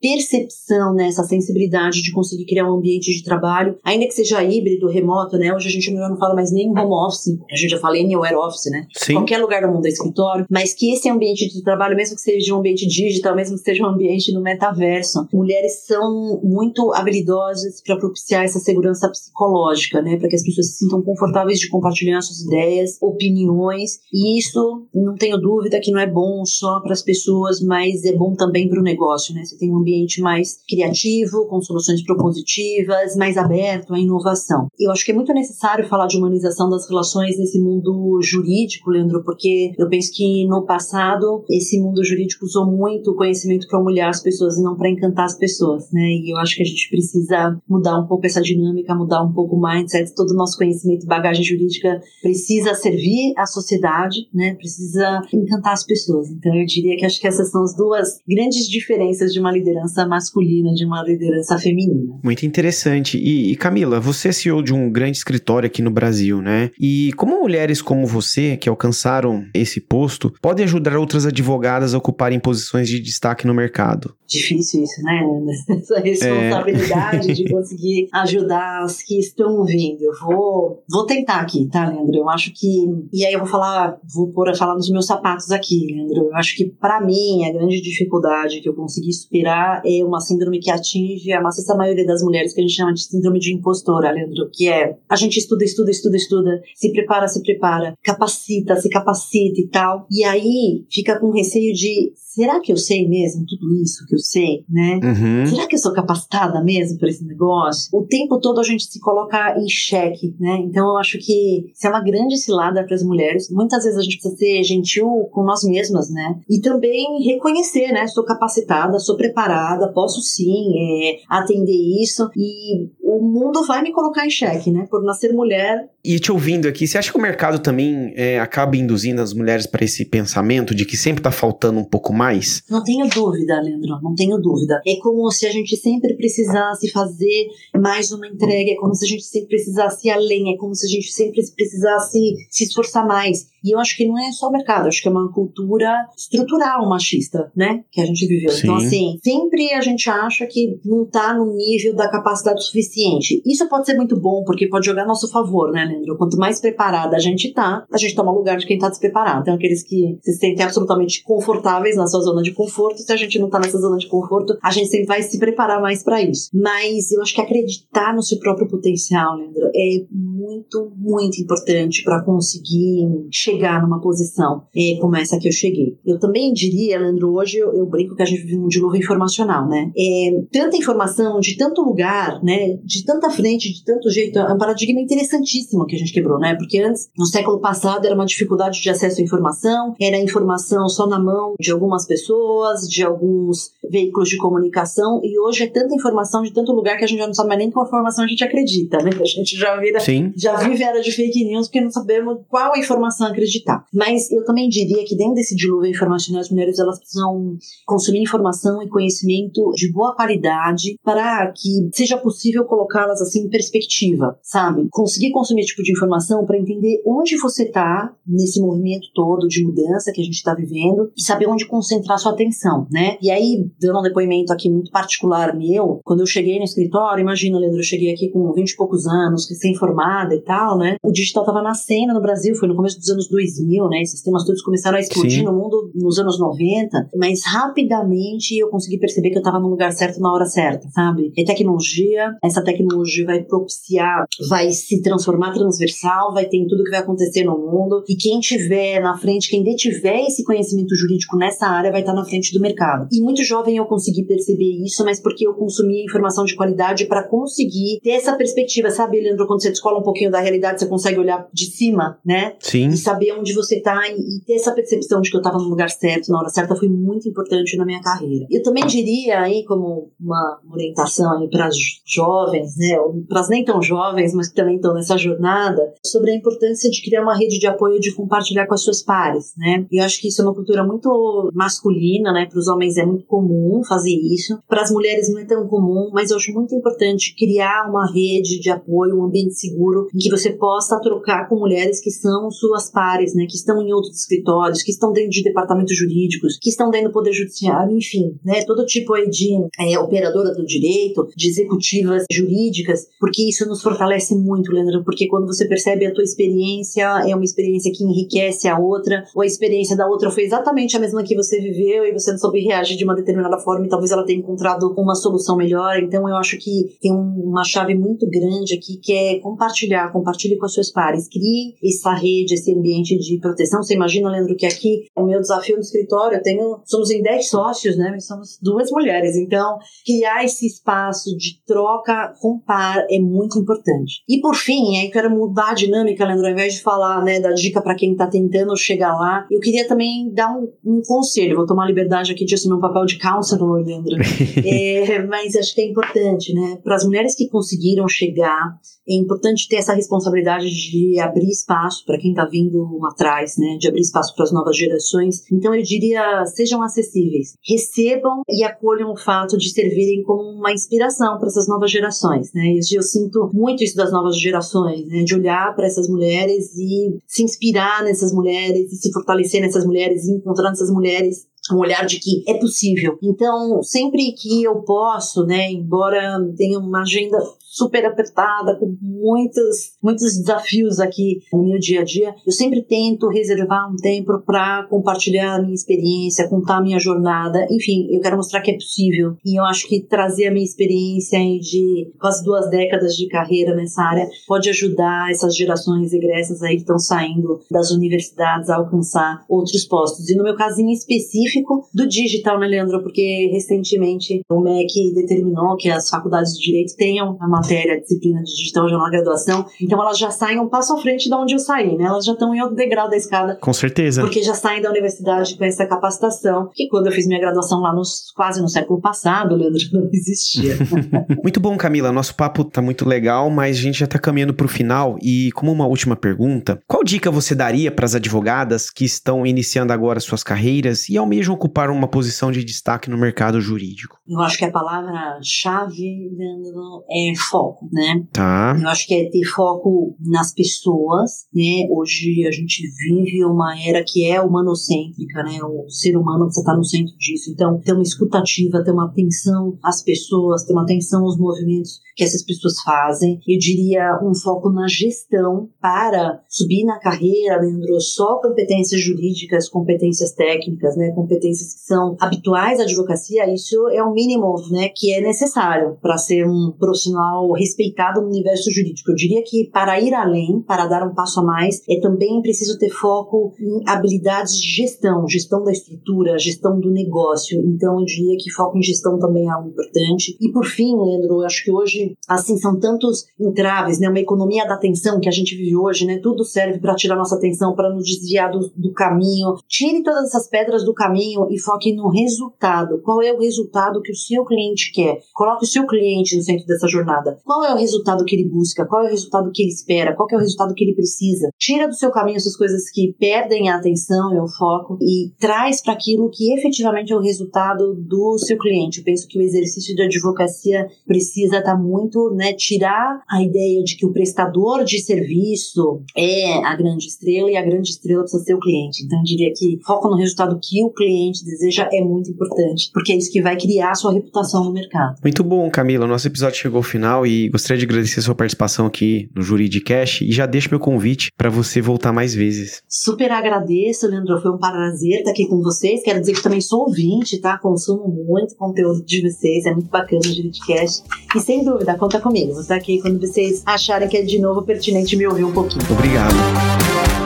percepção, 0.00 0.94
né, 0.94 1.08
essa 1.08 1.24
sensibilidade 1.24 2.02
de 2.02 2.12
conseguir 2.12 2.46
criar 2.46 2.70
um 2.70 2.76
ambiente 2.76 3.10
de 3.12 3.22
trabalho, 3.22 3.76
ainda 3.84 4.06
que 4.06 4.14
seja 4.14 4.38
híbrido, 4.56 4.88
remoto, 4.88 5.36
né? 5.36 5.54
Hoje 5.54 5.68
a 5.68 5.70
gente 5.70 5.90
não 5.92 6.16
fala 6.16 6.34
mais 6.34 6.52
nem 6.52 6.68
home 6.70 6.92
office, 6.92 7.38
a 7.50 7.56
gente 7.56 7.70
já 7.70 7.78
fala 7.78 7.96
anywhere 7.96 8.36
office, 8.36 8.70
né? 8.70 8.86
Sim. 8.96 9.14
Qualquer 9.14 9.38
lugar 9.38 9.62
do 9.62 9.72
mundo 9.72 9.86
é 9.86 9.88
escritório, 9.88 10.46
mas 10.50 10.74
que 10.74 10.92
esse 10.92 11.08
ambiente 11.08 11.48
de 11.48 11.62
trabalho, 11.62 11.96
mesmo 11.96 12.16
que 12.16 12.22
seja 12.22 12.54
um 12.54 12.58
ambiente 12.58 12.86
digital, 12.86 13.34
mesmo 13.34 13.56
que 13.56 13.62
seja 13.62 13.82
um 13.82 13.88
ambiente 13.88 14.32
no 14.32 14.42
metaverso, 14.42 15.26
mulheres 15.32 15.86
são 15.86 16.40
muito 16.42 16.92
habilidosas 16.94 17.82
para 17.82 17.96
propiciar 17.96 18.44
essa 18.44 18.58
segurança 18.58 19.08
psicológica, 19.08 20.00
né? 20.02 20.16
Para 20.16 20.28
que 20.28 20.36
as 20.36 20.42
pessoas 20.42 20.68
se 20.68 20.78
sintam 20.78 21.02
confortáveis 21.02 21.58
de 21.58 21.68
compartilhar 21.68 22.20
suas 22.20 22.40
ideias, 22.40 22.98
opiniões, 23.00 23.98
e 24.12 24.38
isso 24.38 24.86
não 24.94 25.14
tenho 25.14 25.38
dúvida 25.38 25.80
que 25.80 25.90
não 25.90 26.00
é 26.00 26.06
bom 26.06 26.44
só 26.44 26.80
para 26.80 26.92
as 26.92 27.02
pessoas, 27.02 27.60
mas 27.60 28.04
é 28.04 28.12
bom 28.12 28.34
também 28.34 28.68
para 28.68 28.80
o 28.80 28.82
negócio, 28.82 29.34
né? 29.34 29.44
Você 29.44 29.56
tem 29.56 29.72
um 29.72 29.78
ambiente 29.78 30.20
mais 30.20 30.58
criativo, 30.68 31.46
com 31.46 31.60
soluções 31.60 32.02
propositivas, 32.02 33.16
mais 33.16 33.36
aberto 33.36 33.94
à 33.94 33.98
inovação. 33.98 34.45
Eu 34.78 34.90
acho 34.90 35.04
que 35.04 35.12
é 35.12 35.14
muito 35.14 35.32
necessário 35.32 35.86
falar 35.88 36.06
de 36.06 36.16
humanização 36.16 36.68
das 36.68 36.88
relações 36.88 37.38
nesse 37.38 37.60
mundo 37.60 38.20
jurídico, 38.22 38.90
Leandro, 38.90 39.22
porque 39.24 39.72
eu 39.78 39.88
penso 39.88 40.10
que 40.14 40.46
no 40.46 40.64
passado 40.64 41.44
esse 41.50 41.80
mundo 41.80 42.04
jurídico 42.04 42.44
usou 42.44 42.66
muito 42.66 43.10
o 43.10 43.16
conhecimento 43.16 43.66
para 43.68 43.80
humilhar 43.80 44.08
as 44.08 44.22
pessoas 44.22 44.56
e 44.56 44.62
não 44.62 44.76
para 44.76 44.90
encantar 44.90 45.24
as 45.24 45.36
pessoas, 45.36 45.90
né? 45.92 46.02
E 46.02 46.32
eu 46.32 46.38
acho 46.38 46.56
que 46.56 46.62
a 46.62 46.66
gente 46.66 46.88
precisa 46.88 47.58
mudar 47.68 47.98
um 47.98 48.06
pouco 48.06 48.26
essa 48.26 48.40
dinâmica, 48.40 48.94
mudar 48.94 49.22
um 49.22 49.32
pouco 49.32 49.56
o 49.56 49.60
mindset, 49.60 50.14
todo 50.14 50.30
o 50.30 50.36
nosso 50.36 50.56
conhecimento 50.56 51.04
e 51.04 51.06
bagagem 51.06 51.44
jurídica 51.44 52.00
precisa 52.22 52.74
servir 52.74 53.32
à 53.36 53.46
sociedade, 53.46 54.28
né? 54.32 54.54
Precisa 54.54 55.22
encantar 55.32 55.72
as 55.72 55.84
pessoas. 55.84 56.30
Então 56.30 56.54
eu 56.54 56.64
diria 56.66 56.96
que 56.96 57.04
acho 57.04 57.20
que 57.20 57.26
essas 57.26 57.50
são 57.50 57.62
as 57.62 57.76
duas 57.76 58.18
grandes 58.28 58.68
diferenças 58.68 59.32
de 59.32 59.40
uma 59.40 59.52
liderança 59.52 60.06
masculina 60.06 60.72
de 60.74 60.84
uma 60.84 61.02
liderança 61.02 61.58
feminina. 61.58 62.18
Muito 62.22 62.44
interessante. 62.46 63.18
E, 63.18 63.52
e 63.52 63.56
Camila, 63.56 64.00
você 64.00 64.28
CEO 64.36 64.62
de 64.62 64.72
um 64.72 64.90
grande 64.90 65.16
escritório 65.16 65.66
aqui 65.66 65.82
no 65.82 65.90
Brasil, 65.90 66.40
né? 66.40 66.70
E 66.78 67.12
como 67.16 67.40
mulheres 67.40 67.82
como 67.82 68.06
você, 68.06 68.56
que 68.56 68.68
alcançaram 68.68 69.44
esse 69.54 69.80
posto, 69.80 70.32
podem 70.40 70.64
ajudar 70.64 70.96
outras 70.96 71.26
advogadas 71.26 71.94
a 71.94 71.98
ocuparem 71.98 72.38
posições 72.38 72.88
de 72.88 73.00
destaque 73.00 73.46
no 73.46 73.54
mercado? 73.54 74.14
Difícil 74.26 74.82
isso, 74.82 75.02
né, 75.02 75.22
Essa 75.70 76.00
responsabilidade 76.00 77.30
é. 77.30 77.34
de 77.34 77.50
conseguir 77.50 78.08
ajudar 78.12 78.82
as 78.82 79.02
que 79.02 79.18
estão 79.18 79.64
vindo. 79.64 80.02
Eu 80.02 80.12
vou, 80.20 80.82
vou 80.90 81.06
tentar 81.06 81.40
aqui, 81.40 81.66
tá, 81.66 81.88
Leandro? 81.88 82.16
Eu 82.16 82.28
acho 82.28 82.52
que. 82.52 82.86
E 83.12 83.24
aí 83.24 83.32
eu 83.32 83.38
vou 83.38 83.48
falar, 83.48 83.98
vou 84.12 84.28
pôr 84.32 84.48
a 84.48 84.54
falar 84.54 84.74
nos 84.74 84.90
meus 84.90 85.06
sapatos 85.06 85.50
aqui, 85.50 85.86
Leandro. 85.86 86.26
Eu 86.26 86.36
acho 86.36 86.56
que, 86.56 86.64
para 86.64 87.00
mim, 87.00 87.44
a 87.44 87.52
grande 87.52 87.80
dificuldade 87.80 88.60
que 88.60 88.68
eu 88.68 88.74
consegui 88.74 89.12
superar 89.12 89.80
é 89.84 90.04
uma 90.04 90.20
síndrome 90.20 90.58
que 90.58 90.70
atinge 90.70 91.32
a 91.32 91.40
maciça 91.40 91.74
maioria 91.76 92.04
das 92.04 92.22
mulheres, 92.22 92.52
que 92.52 92.60
a 92.60 92.64
gente 92.64 92.74
chama 92.74 92.92
de 92.92 93.04
síndrome 93.04 93.38
de 93.38 93.54
impostora, 93.54 94.10
Leandro, 94.10 94.25
que 94.52 94.68
é 94.68 94.96
a 95.08 95.16
gente 95.16 95.38
estuda, 95.38 95.64
estuda, 95.64 95.90
estuda, 95.90 96.16
estuda, 96.16 96.60
se 96.74 96.92
prepara, 96.92 97.28
se 97.28 97.42
prepara, 97.42 97.94
capacita, 98.02 98.76
se 98.76 98.88
capacita 98.88 99.60
e 99.60 99.68
tal. 99.68 100.06
E 100.10 100.24
aí 100.24 100.84
fica 100.90 101.18
com 101.18 101.30
receio 101.30 101.72
de 101.72 102.12
será 102.36 102.60
que 102.60 102.70
eu 102.70 102.76
sei 102.76 103.08
mesmo 103.08 103.46
tudo 103.46 103.74
isso 103.82 104.04
que 104.06 104.14
eu 104.14 104.18
sei, 104.18 104.64
né? 104.68 105.00
Uhum. 105.02 105.46
Será 105.46 105.66
que 105.66 105.74
eu 105.74 105.78
sou 105.78 105.92
capacitada 105.92 106.62
mesmo 106.62 106.98
para 106.98 107.08
esse 107.08 107.24
negócio? 107.24 107.88
O 107.92 108.04
tempo 108.04 108.38
todo 108.38 108.60
a 108.60 108.62
gente 108.62 108.84
se 108.84 109.00
coloca 109.00 109.58
em 109.58 109.66
xeque, 109.66 110.34
né? 110.38 110.58
Então 110.62 110.86
eu 110.86 110.98
acho 110.98 111.18
que 111.18 111.72
isso 111.72 111.86
é 111.86 111.88
uma 111.88 112.02
grande 112.02 112.36
cilada 112.36 112.84
para 112.84 112.94
as 112.94 113.02
mulheres. 113.02 113.50
Muitas 113.50 113.84
vezes 113.84 113.98
a 113.98 114.02
gente 114.02 114.18
precisa 114.18 114.36
ser 114.36 114.62
gentil 114.64 115.06
com 115.32 115.42
nós 115.44 115.64
mesmas, 115.64 116.10
né? 116.10 116.38
E 116.48 116.60
também 116.60 117.22
reconhecer, 117.24 117.90
né? 117.92 118.06
Sou 118.06 118.24
capacitada, 118.24 118.98
sou 118.98 119.16
preparada, 119.16 119.92
posso 119.92 120.20
sim 120.20 120.74
é, 120.78 121.16
atender 121.28 122.02
isso 122.02 122.28
e 122.36 122.90
o 123.02 123.22
mundo 123.22 123.64
vai 123.64 123.82
me 123.82 123.92
colocar 123.92 124.15
em 124.24 124.30
xeque, 124.30 124.70
né? 124.70 124.86
Por 124.88 125.02
nascer 125.02 125.32
mulher. 125.32 125.88
E 126.04 126.18
te 126.20 126.30
ouvindo 126.30 126.68
aqui, 126.68 126.86
você 126.86 126.96
acha 126.96 127.10
que 127.10 127.18
o 127.18 127.20
mercado 127.20 127.58
também 127.58 128.12
é, 128.14 128.38
acaba 128.38 128.76
induzindo 128.76 129.20
as 129.20 129.32
mulheres 129.32 129.66
para 129.66 129.84
esse 129.84 130.04
pensamento 130.04 130.74
de 130.74 130.84
que 130.84 130.96
sempre 130.96 131.20
está 131.20 131.32
faltando 131.32 131.80
um 131.80 131.84
pouco 131.84 132.12
mais? 132.12 132.62
Não 132.70 132.82
tenho 132.82 133.08
dúvida, 133.08 133.60
Leandro, 133.60 133.98
não 134.02 134.14
tenho 134.14 134.38
dúvida. 134.38 134.80
É 134.86 134.96
como 135.00 135.30
se 135.30 135.46
a 135.46 135.50
gente 135.50 135.76
sempre 135.76 136.14
precisasse 136.14 136.90
fazer 136.90 137.48
mais 137.74 138.12
uma 138.12 138.26
entrega, 138.26 138.70
é 138.70 138.76
como 138.76 138.94
se 138.94 139.04
a 139.04 139.08
gente 139.08 139.24
sempre 139.24 139.48
precisasse 139.48 140.06
ir 140.06 140.10
além, 140.12 140.54
é 140.54 140.56
como 140.56 140.74
se 140.74 140.86
a 140.86 140.88
gente 140.88 141.12
sempre 141.12 141.42
precisasse 141.54 142.36
se 142.50 142.64
esforçar 142.64 143.06
mais. 143.06 143.48
E 143.66 143.74
eu 143.74 143.80
acho 143.80 143.96
que 143.96 144.06
não 144.06 144.16
é 144.16 144.30
só 144.30 144.46
o 144.46 144.52
mercado, 144.52 144.86
acho 144.86 145.02
que 145.02 145.08
é 145.08 145.10
uma 145.10 145.32
cultura 145.32 146.06
estrutural 146.16 146.88
machista, 146.88 147.50
né? 147.56 147.82
Que 147.90 148.00
a 148.00 148.06
gente 148.06 148.24
viveu. 148.24 148.52
Então, 148.52 148.54
Sim. 148.54 148.62
Então, 148.62 148.76
assim, 148.76 149.18
sempre 149.24 149.72
a 149.72 149.80
gente 149.80 150.08
acha 150.08 150.46
que 150.46 150.78
não 150.84 151.04
tá 151.04 151.34
no 151.34 151.52
nível 151.52 151.92
da 151.96 152.08
capacidade 152.08 152.64
suficiente. 152.64 153.42
Isso 153.44 153.68
pode 153.68 153.86
ser 153.86 153.94
muito 153.94 154.20
bom, 154.20 154.44
porque 154.44 154.68
pode 154.68 154.86
jogar 154.86 155.02
a 155.02 155.06
nosso 155.06 155.28
favor, 155.32 155.72
né, 155.72 155.84
Leandro? 155.84 156.16
Quanto 156.16 156.36
mais 156.36 156.60
preparada 156.60 157.16
a 157.16 157.18
gente 157.18 157.52
tá, 157.52 157.84
a 157.92 157.98
gente 157.98 158.14
toma 158.14 158.30
lugar 158.30 158.56
de 158.56 158.66
quem 158.66 158.78
tá 158.78 158.88
despreparado. 158.88 159.40
Então, 159.40 159.54
aqueles 159.54 159.82
que 159.82 160.16
se 160.22 160.34
sentem 160.34 160.64
absolutamente 160.64 161.24
confortáveis 161.24 161.96
na 161.96 162.06
sua 162.06 162.20
zona 162.20 162.42
de 162.42 162.52
conforto, 162.52 163.02
se 163.02 163.12
a 163.12 163.16
gente 163.16 163.36
não 163.36 163.50
tá 163.50 163.58
nessa 163.58 163.78
zona 163.78 163.96
de 163.96 164.06
conforto, 164.06 164.56
a 164.62 164.70
gente 164.70 164.90
sempre 164.90 165.06
vai 165.06 165.22
se 165.22 165.40
preparar 165.40 165.82
mais 165.82 166.04
para 166.04 166.22
isso. 166.22 166.50
Mas 166.54 167.10
eu 167.10 167.20
acho 167.20 167.34
que 167.34 167.40
acreditar 167.40 168.14
no 168.14 168.22
seu 168.22 168.38
próprio 168.38 168.68
potencial, 168.68 169.36
Leandro, 169.36 169.68
é 169.74 170.04
muito, 170.08 170.92
muito 170.96 171.42
importante 171.42 172.04
para 172.04 172.22
conseguir 172.22 173.26
chegar 173.32 173.55
chegar 173.56 173.82
numa 173.82 174.00
posição 174.00 174.62
é, 174.76 174.98
como 175.00 175.16
essa 175.16 175.38
que 175.38 175.48
eu 175.48 175.52
cheguei. 175.52 175.98
Eu 176.04 176.18
também 176.18 176.52
diria, 176.52 176.98
Leandro, 176.98 177.34
hoje 177.34 177.58
eu, 177.58 177.72
eu 177.72 177.86
brinco 177.86 178.14
que 178.14 178.22
a 178.22 178.26
gente 178.26 178.42
vive 178.42 178.58
um 178.58 178.68
dilúvio 178.68 179.00
informacional, 179.00 179.66
né? 179.68 179.90
É, 179.96 180.42
tanta 180.52 180.76
informação, 180.76 181.40
de 181.40 181.56
tanto 181.56 181.82
lugar, 181.82 182.42
né? 182.42 182.78
De 182.84 183.04
tanta 183.04 183.30
frente, 183.30 183.72
de 183.72 183.84
tanto 183.84 184.10
jeito, 184.10 184.38
é 184.38 184.52
um 184.52 184.58
paradigma 184.58 185.00
interessantíssimo 185.00 185.86
que 185.86 185.96
a 185.96 185.98
gente 185.98 186.12
quebrou, 186.12 186.38
né? 186.38 186.54
Porque 186.54 186.78
antes, 186.78 187.08
no 187.16 187.26
século 187.26 187.58
passado, 187.60 188.04
era 188.04 188.14
uma 188.14 188.26
dificuldade 188.26 188.80
de 188.80 188.90
acesso 188.90 189.20
à 189.20 189.24
informação, 189.24 189.94
era 190.00 190.18
informação 190.18 190.88
só 190.88 191.06
na 191.06 191.18
mão 191.18 191.54
de 191.58 191.70
algumas 191.70 192.06
pessoas, 192.06 192.88
de 192.88 193.02
alguns 193.02 193.70
veículos 193.90 194.28
de 194.28 194.36
comunicação, 194.36 195.20
e 195.22 195.38
hoje 195.38 195.64
é 195.64 195.66
tanta 195.66 195.94
informação 195.94 196.42
de 196.42 196.52
tanto 196.52 196.72
lugar 196.72 196.96
que 196.98 197.04
a 197.04 197.06
gente 197.06 197.18
já 197.18 197.26
não 197.26 197.34
sabe 197.34 197.48
mais 197.48 197.58
nem 197.58 197.70
qual 197.70 197.86
informação 197.86 198.24
a 198.24 198.28
gente 198.28 198.44
acredita, 198.44 198.98
né? 198.98 199.10
A 199.20 199.24
gente 199.24 199.56
já 199.56 199.76
vira, 199.76 200.00
Sim. 200.00 200.32
já 200.36 200.56
vive 200.56 200.82
era 200.82 201.00
de 201.00 201.10
fake 201.10 201.44
news 201.44 201.68
porque 201.68 201.80
não 201.80 201.90
sabemos 201.90 202.38
qual 202.48 202.76
informação 202.76 203.26
acreditar. 203.36 203.84
Mas 203.92 204.30
eu 204.30 204.44
também 204.44 204.68
diria 204.68 205.04
que 205.04 205.16
dentro 205.16 205.34
desse 205.34 205.54
dilúvio 205.54 205.90
informacional, 205.90 206.40
as 206.40 206.50
mulheres 206.50 206.78
elas 206.78 206.98
precisam 206.98 207.56
consumir 207.84 208.20
informação 208.20 208.82
e 208.82 208.88
conhecimento 208.88 209.70
de 209.74 209.92
boa 209.92 210.14
qualidade 210.14 210.98
para 211.04 211.52
que 211.52 211.88
seja 211.92 212.16
possível 212.16 212.64
colocá-las 212.64 213.20
assim 213.20 213.44
em 213.46 213.50
perspectiva, 213.50 214.38
sabe? 214.42 214.88
Conseguir 214.90 215.30
consumir 215.30 215.60
esse 215.60 215.70
tipo 215.70 215.82
de 215.82 215.92
informação 215.92 216.44
para 216.44 216.58
entender 216.58 217.02
onde 217.06 217.36
você 217.36 217.64
está 217.64 218.14
nesse 218.26 218.60
movimento 218.60 219.08
todo 219.14 219.46
de 219.48 219.64
mudança 219.64 220.12
que 220.12 220.20
a 220.20 220.24
gente 220.24 220.34
está 220.34 220.54
vivendo 220.54 221.10
e 221.16 221.22
saber 221.22 221.46
onde 221.46 221.66
concentrar 221.66 222.18
sua 222.18 222.32
atenção, 222.32 222.86
né? 222.90 223.16
E 223.20 223.30
aí, 223.30 223.68
dando 223.80 224.00
um 224.00 224.02
depoimento 224.02 224.52
aqui 224.52 224.70
muito 224.70 224.90
particular 224.90 225.56
meu, 225.56 226.00
quando 226.04 226.20
eu 226.20 226.26
cheguei 226.26 226.58
no 226.58 226.64
escritório, 226.64 227.22
imagina, 227.22 227.58
Leandro, 227.58 227.78
eu 227.78 227.84
cheguei 227.84 228.12
aqui 228.12 228.28
com 228.30 228.52
20 228.52 228.70
e 228.70 228.76
poucos 228.76 229.06
anos, 229.06 229.48
recém-formada 229.48 230.34
e 230.34 230.40
tal, 230.40 230.78
né? 230.78 230.96
O 231.02 231.12
digital 231.12 231.42
estava 231.42 231.62
nascendo 231.62 232.14
no 232.14 232.20
Brasil, 232.20 232.54
foi 232.54 232.68
no 232.68 232.76
começo 232.76 232.98
dos 232.98 233.08
anos 233.08 233.25
2000, 233.28 233.88
né? 233.88 234.02
Esses 234.02 234.22
temas 234.22 234.44
todos 234.44 234.62
começaram 234.62 234.96
a 234.96 235.00
explodir 235.00 235.40
Sim. 235.40 235.44
no 235.44 235.52
mundo 235.52 235.90
nos 235.94 236.18
anos 236.18 236.38
90, 236.38 237.10
mas 237.16 237.40
rapidamente 237.44 238.58
eu 238.58 238.68
consegui 238.68 238.98
perceber 238.98 239.30
que 239.30 239.36
eu 239.36 239.40
estava 239.40 239.58
no 239.58 239.68
lugar 239.68 239.92
certo 239.92 240.20
na 240.20 240.32
hora 240.32 240.46
certa, 240.46 240.88
sabe? 240.90 241.32
É 241.36 241.44
tecnologia, 241.44 242.34
essa 242.42 242.62
tecnologia 242.62 243.24
vai 243.26 243.42
propiciar 243.42 244.26
vai 244.48 244.70
se 244.70 245.00
transformar 245.02 245.52
transversal, 245.52 246.32
vai 246.32 246.46
ter 246.46 246.58
em 246.58 246.66
tudo 246.66 246.84
que 246.84 246.90
vai 246.90 247.00
acontecer 247.00 247.44
no 247.44 247.58
mundo. 247.58 248.04
E 248.08 248.16
quem 248.16 248.40
tiver 248.40 249.00
na 249.00 249.16
frente, 249.16 249.50
quem 249.50 249.62
detiver 249.62 250.26
esse 250.26 250.44
conhecimento 250.44 250.94
jurídico 250.94 251.36
nessa 251.36 251.66
área, 251.66 251.90
vai 251.90 252.00
estar 252.00 252.14
na 252.14 252.24
frente 252.24 252.52
do 252.52 252.60
mercado. 252.60 253.08
E 253.12 253.20
muito 253.20 253.42
jovem 253.42 253.76
eu 253.76 253.86
consegui 253.86 254.24
perceber 254.24 254.84
isso, 254.84 255.04
mas 255.04 255.20
porque 255.20 255.46
eu 255.46 255.54
consumia 255.54 256.04
informação 256.04 256.44
de 256.44 256.54
qualidade 256.54 257.06
para 257.06 257.26
conseguir 257.26 258.00
ter 258.02 258.10
essa 258.10 258.34
perspectiva, 258.36 258.90
sabe, 258.90 259.20
Leandro? 259.20 259.46
Quando 259.46 259.62
você 259.62 259.70
descola 259.70 259.98
um 259.98 260.02
pouquinho 260.02 260.30
da 260.30 260.40
realidade, 260.40 260.80
você 260.80 260.86
consegue 260.86 261.18
olhar 261.18 261.46
de 261.52 261.66
cima, 261.66 262.18
né? 262.24 262.54
Sim. 262.60 262.88
E 262.88 262.96
saber 262.96 263.15
onde 263.38 263.54
você 263.54 263.80
tá 263.80 264.00
e, 264.10 264.40
ter 264.44 264.54
essa 264.54 264.72
percepção 264.72 265.20
de 265.20 265.30
que 265.30 265.36
eu 265.36 265.40
estava 265.40 265.58
no 265.58 265.68
lugar 265.68 265.90
certo, 265.90 266.30
na 266.30 266.38
hora 266.38 266.48
certa, 266.48 266.76
foi 266.76 266.88
muito 266.88 267.28
importante 267.28 267.76
na 267.76 267.84
minha 267.84 268.00
carreira. 268.00 268.46
Eu 268.50 268.62
também 268.62 268.86
diria 268.86 269.40
aí, 269.40 269.64
como 269.64 270.10
uma 270.20 270.60
orientação 270.70 271.48
para 271.48 271.68
jovens, 272.04 272.76
né? 272.76 272.96
Para 273.28 273.40
as 273.40 273.48
nem 273.48 273.64
tão 273.64 273.82
jovens, 273.82 274.34
mas 274.34 274.48
que 274.48 274.54
também 274.54 274.76
estão 274.76 274.94
nessa 274.94 275.16
jornada, 275.16 275.82
sobre 276.04 276.30
a 276.30 276.36
importância 276.36 276.90
de 276.90 277.02
criar 277.02 277.22
uma 277.22 277.36
rede 277.36 277.58
de 277.58 277.66
apoio 277.66 278.00
de 278.00 278.14
compartilhar 278.14 278.66
com 278.66 278.74
as 278.74 278.82
suas 278.82 279.02
pares, 279.02 279.52
né? 279.56 279.86
E 279.90 280.00
eu 280.00 280.04
acho 280.04 280.20
que 280.20 280.28
isso 280.28 280.40
é 280.40 280.44
uma 280.44 280.54
cultura 280.54 280.84
muito 280.84 281.50
masculina, 281.54 282.32
né? 282.32 282.46
Para 282.46 282.58
os 282.58 282.68
homens 282.68 282.96
é 282.96 283.04
muito 283.04 283.24
comum 283.26 283.82
fazer 283.84 284.14
isso, 284.14 284.58
para 284.68 284.82
as 284.82 284.90
mulheres 284.90 285.30
não 285.32 285.40
é 285.40 285.44
tão 285.44 285.66
comum, 285.66 286.10
mas 286.12 286.30
eu 286.30 286.36
acho 286.36 286.52
muito 286.52 286.74
importante 286.74 287.34
criar 287.36 287.88
uma 287.88 288.06
rede 288.06 288.60
de 288.60 288.70
apoio, 288.70 289.18
um 289.18 289.24
ambiente 289.24 289.54
seguro 289.54 290.08
em 290.14 290.18
que 290.18 290.30
você 290.30 290.52
possa 290.52 291.00
trocar 291.00 291.48
com 291.48 291.56
mulheres 291.56 292.00
que 292.00 292.10
são 292.10 292.50
suas 292.50 292.90
pares, 292.90 293.05
né? 293.34 293.46
Que 293.48 293.56
estão 293.56 293.80
em 293.82 293.92
outros 293.92 294.20
escritórios, 294.20 294.82
que 294.82 294.90
estão 294.90 295.12
dentro 295.12 295.30
de 295.30 295.42
departamentos 295.42 295.96
jurídicos, 295.96 296.58
que 296.60 296.70
estão 296.70 296.90
dentro 296.90 297.08
do 297.08 297.12
poder 297.12 297.32
judiciário, 297.32 297.96
enfim, 297.96 298.34
né? 298.44 298.64
Todo 298.64 298.84
tipo 298.86 299.14
aí 299.14 299.28
de 299.28 299.50
é, 299.78 299.98
operadora 299.98 300.54
do 300.54 300.64
direito, 300.64 301.28
de 301.36 301.48
executivas 301.48 302.24
jurídicas, 302.30 303.06
porque 303.20 303.48
isso 303.48 303.66
nos 303.66 303.82
fortalece 303.82 304.34
muito, 304.34 304.72
Leandro, 304.72 305.04
porque 305.04 305.26
quando 305.26 305.46
você 305.46 305.66
percebe 305.66 306.06
a 306.06 306.12
tua 306.12 306.24
experiência 306.24 307.04
é 307.26 307.34
uma 307.34 307.44
experiência 307.44 307.92
que 307.92 308.04
enriquece 308.04 308.68
a 308.68 308.78
outra, 308.78 309.24
ou 309.34 309.42
a 309.42 309.46
experiência 309.46 309.96
da 309.96 310.06
outra 310.06 310.30
foi 310.30 310.44
exatamente 310.44 310.96
a 310.96 311.00
mesma 311.00 311.22
que 311.22 311.34
você 311.34 311.60
viveu 311.60 312.04
e 312.04 312.12
você 312.12 312.30
não 312.30 312.38
soube 312.38 312.60
reagir 312.60 312.96
de 312.96 313.04
uma 313.04 313.14
determinada 313.14 313.58
forma 313.58 313.86
e 313.86 313.88
talvez 313.88 314.10
ela 314.10 314.24
tenha 314.24 314.38
encontrado 314.38 314.94
uma 314.96 315.14
solução 315.14 315.56
melhor. 315.56 315.98
Então 316.02 316.28
eu 316.28 316.36
acho 316.36 316.58
que 316.58 316.96
tem 317.00 317.12
uma 317.12 317.64
chave 317.64 317.94
muito 317.94 318.28
grande 318.28 318.74
aqui 318.74 318.98
que 319.02 319.12
é 319.12 319.38
compartilhar, 319.40 320.12
compartilhe 320.12 320.56
com 320.56 320.66
os 320.66 320.74
seus 320.74 320.90
pares, 320.90 321.28
crie 321.28 321.74
essa 321.84 322.12
rede, 322.12 322.54
esse 322.54 322.72
ambiente 322.72 322.95
de 323.02 323.38
proteção. 323.40 323.82
Você 323.82 323.94
imagina, 323.94 324.30
Leandro, 324.30 324.56
que 324.56 324.66
aqui 324.66 325.06
o 325.16 325.24
meu 325.24 325.40
desafio 325.40 325.76
no 325.76 325.82
escritório, 325.82 326.38
eu 326.38 326.42
tenho, 326.42 326.80
somos 326.84 327.10
em 327.10 327.22
10 327.22 327.48
sócios, 327.48 327.96
né? 327.96 328.18
Somos 328.20 328.58
duas 328.62 328.90
mulheres. 328.90 329.36
Então, 329.36 329.78
criar 330.04 330.44
esse 330.44 330.66
espaço 330.66 331.36
de 331.36 331.60
troca 331.66 332.34
com 332.40 332.58
par 332.58 333.04
é 333.10 333.18
muito 333.18 333.58
importante. 333.58 334.22
E 334.28 334.40
por 334.40 334.54
fim, 334.54 334.98
aí 334.98 335.10
quero 335.10 335.30
mudar 335.30 335.70
a 335.70 335.74
dinâmica, 335.74 336.24
Leandro, 336.24 336.46
ao 336.46 336.52
invés 336.52 336.74
de 336.74 336.82
falar 336.82 337.22
né, 337.24 337.40
da 337.40 337.52
dica 337.52 337.80
para 337.80 337.94
quem 337.94 338.12
está 338.12 338.26
tentando 338.26 338.76
chegar 338.76 339.14
lá, 339.14 339.46
eu 339.50 339.60
queria 339.60 339.86
também 339.86 340.32
dar 340.32 340.52
um, 340.52 340.68
um, 340.84 341.02
conselho. 341.06 341.56
Vou 341.56 341.66
tomar 341.66 341.84
a 341.84 341.88
liberdade 341.88 342.32
aqui 342.32 342.44
de 342.44 342.54
assumir 342.54 342.76
um 342.76 342.80
papel 342.80 343.04
de 343.04 343.18
counselor, 343.18 343.84
Leandro. 343.84 344.16
é, 344.64 345.22
mas 345.26 345.56
acho 345.56 345.74
que 345.74 345.80
é 345.80 345.88
importante, 345.88 346.52
né? 346.54 346.78
Para 346.82 346.96
as 346.96 347.04
mulheres 347.04 347.34
que 347.34 347.48
conseguiram 347.48 348.08
chegar, 348.08 348.78
é 349.08 349.14
importante 349.14 349.68
ter 349.68 349.76
essa 349.76 349.94
responsabilidade 349.94 350.68
de 350.68 351.18
abrir 351.20 351.48
espaço 351.48 352.04
para 352.04 352.18
quem 352.18 352.30
está 352.30 352.44
vindo 352.44 352.85
atrás, 353.06 353.56
né? 353.56 353.76
De 353.78 353.88
abrir 353.88 354.00
espaço 354.00 354.34
para 354.34 354.44
as 354.44 354.52
novas 354.52 354.76
gerações. 354.76 355.42
Então 355.50 355.74
eu 355.74 355.82
diria, 355.82 356.44
sejam 356.46 356.82
acessíveis, 356.82 357.54
recebam 357.66 358.42
e 358.48 358.64
acolham 358.64 359.12
o 359.12 359.16
fato 359.16 359.56
de 359.56 359.70
servirem 359.70 360.22
como 360.22 360.42
uma 360.42 360.72
inspiração 360.72 361.38
para 361.38 361.48
essas 361.48 361.68
novas 361.68 361.90
gerações, 361.90 362.52
né? 362.52 362.74
Eu 362.92 363.02
sinto 363.02 363.50
muito 363.52 363.82
isso 363.82 363.96
das 363.96 364.12
novas 364.12 364.38
gerações, 364.38 365.06
né? 365.08 365.22
De 365.22 365.34
olhar 365.34 365.74
para 365.74 365.86
essas 365.86 366.08
mulheres 366.08 366.74
e 366.76 367.18
se 367.26 367.42
inspirar 367.42 368.02
nessas 368.04 368.32
mulheres 368.32 368.92
e 368.92 368.96
se 368.96 369.12
fortalecer 369.12 369.60
nessas 369.60 369.84
mulheres 369.84 370.24
e 370.26 370.32
encontrar 370.32 370.70
nessas 370.70 370.90
mulheres 370.90 371.46
um 371.72 371.78
olhar 371.78 372.06
de 372.06 372.20
que 372.20 372.44
é 372.48 372.54
possível. 372.54 373.18
Então, 373.22 373.82
sempre 373.82 374.32
que 374.32 374.62
eu 374.62 374.82
posso, 374.82 375.44
né, 375.44 375.70
embora 375.70 376.38
tenha 376.56 376.78
uma 376.78 377.02
agenda 377.02 377.38
super 377.76 378.06
apertada, 378.06 378.74
com 378.78 378.96
muitos, 379.02 379.96
muitos 380.02 380.38
desafios 380.38 380.98
aqui 380.98 381.40
no 381.52 381.62
meu 381.62 381.78
dia 381.78 382.00
a 382.00 382.04
dia, 382.04 382.34
eu 382.46 382.52
sempre 382.52 382.82
tento 382.82 383.28
reservar 383.28 383.92
um 383.92 383.96
tempo 383.96 384.40
para 384.46 384.86
compartilhar 384.88 385.56
a 385.56 385.62
minha 385.62 385.74
experiência, 385.74 386.48
contar 386.48 386.78
a 386.78 386.82
minha 386.82 386.98
jornada. 386.98 387.66
Enfim, 387.70 388.08
eu 388.10 388.20
quero 388.20 388.36
mostrar 388.36 388.62
que 388.62 388.70
é 388.70 388.74
possível. 388.74 389.36
E 389.44 389.60
eu 389.60 389.64
acho 389.64 389.86
que 389.86 390.00
trazer 390.00 390.46
a 390.46 390.50
minha 390.50 390.64
experiência 390.64 391.38
de 391.38 392.10
quase 392.18 392.42
duas 392.42 392.70
décadas 392.70 393.14
de 393.14 393.28
carreira 393.28 393.74
nessa 393.74 394.02
área 394.02 394.26
pode 394.46 394.70
ajudar 394.70 395.30
essas 395.30 395.54
gerações 395.54 396.14
egressas 396.14 396.62
aí 396.62 396.76
que 396.76 396.82
estão 396.82 396.98
saindo 396.98 397.60
das 397.70 397.90
universidades 397.90 398.70
a 398.70 398.76
alcançar 398.76 399.44
outros 399.48 399.84
postos. 399.84 400.30
E 400.30 400.36
no 400.36 400.44
meu 400.44 400.56
caso 400.56 400.80
em 400.80 400.92
específico, 400.92 401.86
do 401.92 402.08
digital, 402.08 402.58
né, 402.58 402.66
Leandro? 402.66 403.02
Porque 403.02 403.50
recentemente 403.52 404.40
o 404.48 404.60
MEC 404.60 405.12
determinou 405.14 405.76
que 405.76 405.90
as 405.90 406.08
faculdades 406.08 406.54
de 406.54 406.64
direito 406.64 406.96
tenham 406.96 407.36
a 407.38 407.48
matéria, 407.66 407.94
a 407.94 408.00
disciplina 408.00 408.42
de 408.42 408.54
digital 408.54 408.88
já 408.88 408.96
na 408.96 409.10
graduação. 409.10 409.66
Então 409.80 410.00
elas 410.00 410.18
já 410.18 410.30
saem 410.30 410.60
um 410.60 410.68
passo 410.68 410.94
à 410.94 410.98
frente 410.98 411.28
de 411.28 411.34
onde 411.34 411.54
eu 411.54 411.58
saí, 411.58 411.96
né? 411.96 412.04
Elas 412.04 412.24
já 412.24 412.32
estão 412.32 412.54
em 412.54 412.60
outro 412.60 412.76
degrau 412.76 413.10
da 413.10 413.16
escada. 413.16 413.56
Com 413.56 413.72
certeza. 413.72 414.22
Porque 414.22 414.42
já 414.42 414.54
saem 414.54 414.80
da 414.80 414.88
universidade 414.88 415.56
com 415.56 415.64
essa 415.64 415.84
capacitação, 415.86 416.70
que 416.72 416.88
quando 416.88 417.06
eu 417.06 417.12
fiz 417.12 417.26
minha 417.26 417.40
graduação 417.40 417.80
lá 417.80 417.92
nos, 417.92 418.32
quase 418.34 418.62
no 418.62 418.68
século 418.68 419.00
passado, 419.00 419.56
Leandro, 419.56 419.78
não 419.92 420.08
existia. 420.12 420.76
muito 421.42 421.60
bom, 421.60 421.76
Camila. 421.76 422.12
Nosso 422.12 422.34
papo 422.34 422.64
tá 422.64 422.80
muito 422.80 423.06
legal, 423.06 423.50
mas 423.50 423.76
a 423.76 423.80
gente 423.80 423.98
já 423.98 424.06
tá 424.06 424.18
caminhando 424.18 424.54
pro 424.54 424.68
final. 424.68 425.16
E 425.22 425.50
como 425.52 425.72
uma 425.72 425.86
última 425.86 426.16
pergunta, 426.16 426.80
qual 426.86 427.02
dica 427.02 427.30
você 427.30 427.54
daria 427.54 427.90
para 427.90 428.04
as 428.04 428.14
advogadas 428.14 428.90
que 428.90 429.04
estão 429.04 429.44
iniciando 429.44 429.92
agora 429.92 430.20
suas 430.20 430.42
carreiras 430.42 431.08
e 431.08 431.16
almejam 431.16 431.54
ocupar 431.54 431.90
uma 431.90 432.08
posição 432.08 432.52
de 432.52 432.64
destaque 432.64 433.10
no 433.10 433.18
mercado 433.18 433.60
jurídico? 433.60 434.15
Eu 434.28 434.40
acho 434.40 434.58
que 434.58 434.64
a 434.64 434.70
palavra-chave, 434.70 436.30
Leandro, 436.36 437.04
é 437.08 437.32
foco, 437.50 437.88
né? 437.92 438.26
Tá. 438.32 438.76
Eu 438.80 438.88
acho 438.88 439.06
que 439.06 439.14
é 439.14 439.30
ter 439.30 439.44
foco 439.44 440.16
nas 440.20 440.52
pessoas, 440.52 441.46
né? 441.54 441.86
Hoje 441.90 442.44
a 442.46 442.50
gente 442.50 442.82
vive 442.98 443.44
uma 443.44 443.80
era 443.80 444.02
que 444.04 444.28
é 444.28 444.40
humanocêntrica, 444.40 445.44
né? 445.44 445.58
O 445.62 445.88
ser 445.88 446.16
humano 446.16 446.46
precisa 446.46 446.62
estar 446.62 446.76
no 446.76 446.84
centro 446.84 447.16
disso. 447.18 447.50
Então, 447.52 447.80
ter 447.80 447.92
uma 447.92 448.02
escutativa, 448.02 448.82
ter 448.82 448.90
uma 448.90 449.06
atenção 449.06 449.78
às 449.82 450.02
pessoas, 450.02 450.64
ter 450.64 450.72
uma 450.72 450.82
atenção 450.82 451.22
aos 451.22 451.38
movimentos 451.38 452.00
que 452.16 452.24
essas 452.24 452.42
pessoas 452.42 452.80
fazem. 452.82 453.38
Eu 453.46 453.58
diria 453.58 454.18
um 454.24 454.34
foco 454.34 454.70
na 454.70 454.88
gestão 454.88 455.68
para 455.80 456.40
subir 456.48 456.84
na 456.84 456.98
carreira, 456.98 457.60
Leandro, 457.60 458.00
só 458.00 458.40
competências 458.40 459.00
jurídicas, 459.00 459.68
competências 459.68 460.32
técnicas, 460.32 460.96
né? 460.96 461.12
Competências 461.12 461.74
que 461.74 461.80
são 461.80 462.16
habituais 462.18 462.80
à 462.80 462.84
advocacia, 462.84 463.52
isso 463.52 463.88
é 463.90 464.02
o 464.02 464.15
mínimo, 464.16 464.54
né? 464.70 464.88
Que 464.88 465.12
é 465.12 465.20
necessário 465.20 465.98
para 466.00 466.16
ser 466.16 466.46
um 466.46 466.72
profissional 466.78 467.52
respeitado 467.52 468.22
no 468.22 468.28
universo 468.28 468.70
jurídico. 468.70 469.10
Eu 469.10 469.14
diria 469.14 469.42
que 469.44 469.68
para 469.70 470.00
ir 470.00 470.14
além, 470.14 470.62
para 470.66 470.86
dar 470.86 471.06
um 471.06 471.14
passo 471.14 471.40
a 471.40 471.44
mais, 471.44 471.82
é 471.88 472.00
também 472.00 472.40
preciso 472.40 472.78
ter 472.78 472.88
foco 472.88 473.52
em 473.60 473.82
habilidades 473.86 474.54
de 474.56 474.68
gestão, 474.68 475.28
gestão 475.28 475.62
da 475.62 475.70
estrutura, 475.70 476.38
gestão 476.38 476.80
do 476.80 476.90
negócio. 476.90 477.60
Então, 477.66 478.00
eu 478.00 478.06
diria 478.06 478.36
que 478.38 478.50
foco 478.50 478.78
em 478.78 478.82
gestão 478.82 479.18
também 479.18 479.46
é 479.46 479.50
algo 479.50 479.68
importante. 479.68 480.36
E 480.40 480.50
por 480.50 480.64
fim, 480.64 480.96
Leandro, 480.96 481.40
eu 481.40 481.46
acho 481.46 481.62
que 481.62 481.70
hoje, 481.70 482.16
assim, 482.26 482.56
são 482.56 482.78
tantos 482.78 483.26
entraves, 483.38 483.98
né? 484.00 484.08
Uma 484.08 484.20
economia 484.20 484.66
da 484.66 484.74
atenção 484.74 485.20
que 485.20 485.28
a 485.28 485.32
gente 485.32 485.54
vive 485.54 485.76
hoje, 485.76 486.06
né? 486.06 486.18
Tudo 486.22 486.42
serve 486.44 486.78
para 486.78 486.94
tirar 486.94 487.16
nossa 487.16 487.36
atenção, 487.36 487.74
para 487.74 487.92
nos 487.92 488.04
desviar 488.04 488.50
do, 488.50 488.70
do 488.74 488.92
caminho. 488.92 489.54
Tire 489.68 490.02
todas 490.02 490.28
essas 490.28 490.48
pedras 490.48 490.84
do 490.84 490.94
caminho 490.94 491.46
e 491.50 491.60
foque 491.60 491.94
no 491.94 492.08
resultado. 492.08 493.00
Qual 493.02 493.20
é 493.22 493.32
o 493.32 493.40
resultado 493.40 494.00
que 494.06 494.12
o 494.12 494.16
seu 494.16 494.44
cliente 494.44 494.92
quer? 494.92 495.18
Coloque 495.34 495.64
o 495.64 495.68
seu 495.68 495.84
cliente 495.86 496.36
no 496.36 496.42
centro 496.42 496.64
dessa 496.66 496.86
jornada. 496.86 497.38
Qual 497.44 497.64
é 497.64 497.74
o 497.74 497.76
resultado 497.76 498.24
que 498.24 498.36
ele 498.36 498.48
busca? 498.48 498.86
Qual 498.86 499.02
é 499.02 499.08
o 499.08 499.10
resultado 499.10 499.50
que 499.52 499.62
ele 499.62 499.72
espera? 499.72 500.14
Qual 500.14 500.28
é 500.30 500.36
o 500.36 500.40
resultado 500.40 500.74
que 500.74 500.84
ele 500.84 500.94
precisa? 500.94 501.50
Tira 501.58 501.88
do 501.88 501.94
seu 501.94 502.10
caminho 502.10 502.36
essas 502.36 502.56
coisas 502.56 502.88
que 502.90 503.14
perdem 503.18 503.68
a 503.68 503.76
atenção 503.76 504.32
e 504.32 504.38
o 504.38 504.46
foco 504.46 504.96
e 505.00 505.32
traz 505.38 505.82
para 505.82 505.94
aquilo 505.94 506.30
que 506.30 506.54
efetivamente 506.54 507.12
é 507.12 507.16
o 507.16 507.20
resultado 507.20 507.94
do 507.94 508.38
seu 508.38 508.56
cliente. 508.58 508.98
Eu 508.98 509.04
penso 509.04 509.26
que 509.26 509.38
o 509.38 509.42
exercício 509.42 509.94
de 509.94 510.02
advocacia 510.02 510.86
precisa 511.06 511.58
estar 511.58 511.72
tá 511.72 511.78
muito, 511.78 512.30
né, 512.30 512.52
tirar 512.52 513.22
a 513.28 513.42
ideia 513.42 513.82
de 513.82 513.96
que 513.96 514.06
o 514.06 514.12
prestador 514.12 514.84
de 514.84 515.00
serviço 515.00 516.02
é 516.16 516.64
a 516.64 516.76
grande 516.76 517.06
estrela 517.06 517.50
e 517.50 517.56
a 517.56 517.62
grande 517.62 517.90
estrela 517.90 518.22
precisa 518.22 518.44
ser 518.44 518.54
o 518.54 518.60
cliente. 518.60 519.04
Então 519.04 519.18
eu 519.18 519.24
diria 519.24 519.52
que 519.52 519.78
foco 519.84 520.08
no 520.08 520.16
resultado 520.16 520.58
que 520.62 520.84
o 520.84 520.90
cliente 520.90 521.44
deseja 521.44 521.88
é 521.92 522.02
muito 522.02 522.30
importante, 522.30 522.90
porque 522.92 523.12
é 523.12 523.16
isso 523.16 523.32
que 523.32 523.42
vai 523.42 523.56
criar 523.56 523.94
sua 523.96 524.12
reputação 524.12 524.64
no 524.64 524.72
mercado. 524.72 525.16
Muito 525.22 525.42
bom, 525.42 525.68
Camila. 525.70 526.06
Nosso 526.06 526.26
episódio 526.26 526.58
chegou 526.58 526.78
ao 526.78 526.82
final 526.82 527.26
e 527.26 527.48
gostaria 527.48 527.78
de 527.78 527.84
agradecer 527.84 528.20
a 528.20 528.22
sua 528.22 528.34
participação 528.34 528.86
aqui 528.86 529.28
no 529.34 529.42
Juridicast 529.42 530.24
e 530.24 530.32
já 530.32 530.46
deixo 530.46 530.68
meu 530.70 530.78
convite 530.78 531.30
para 531.36 531.50
você 531.50 531.80
voltar 531.80 532.12
mais 532.12 532.34
vezes. 532.34 532.82
Super 532.88 533.32
agradeço, 533.32 534.06
Leandro. 534.06 534.40
Foi 534.40 534.52
um 534.52 534.58
prazer 534.58 535.18
estar 535.18 535.30
aqui 535.30 535.46
com 535.46 535.60
vocês. 535.62 536.02
Quero 536.02 536.20
dizer 536.20 536.34
que 536.34 536.42
também 536.42 536.60
sou 536.60 536.80
ouvinte, 536.80 537.40
tá? 537.40 537.58
Consumo 537.58 538.08
muito 538.28 538.54
conteúdo 538.56 539.04
de 539.04 539.28
vocês. 539.28 539.66
É 539.66 539.72
muito 539.72 539.88
bacana 539.88 540.20
o 540.20 540.24
Juridicast. 540.24 541.02
E 541.34 541.40
sem 541.40 541.64
dúvida, 541.64 541.94
conta 541.96 542.20
comigo. 542.20 542.52
Vou 542.52 542.62
estar 542.62 542.76
aqui 542.76 543.00
quando 543.00 543.20
vocês 543.20 543.62
acharem 543.66 544.08
que 544.08 544.16
é 544.16 544.22
de 544.22 544.38
novo 544.38 544.62
pertinente 544.62 545.16
me 545.16 545.26
ouvir 545.26 545.44
um 545.44 545.52
pouquinho. 545.52 545.84
Obrigado. 545.90 547.25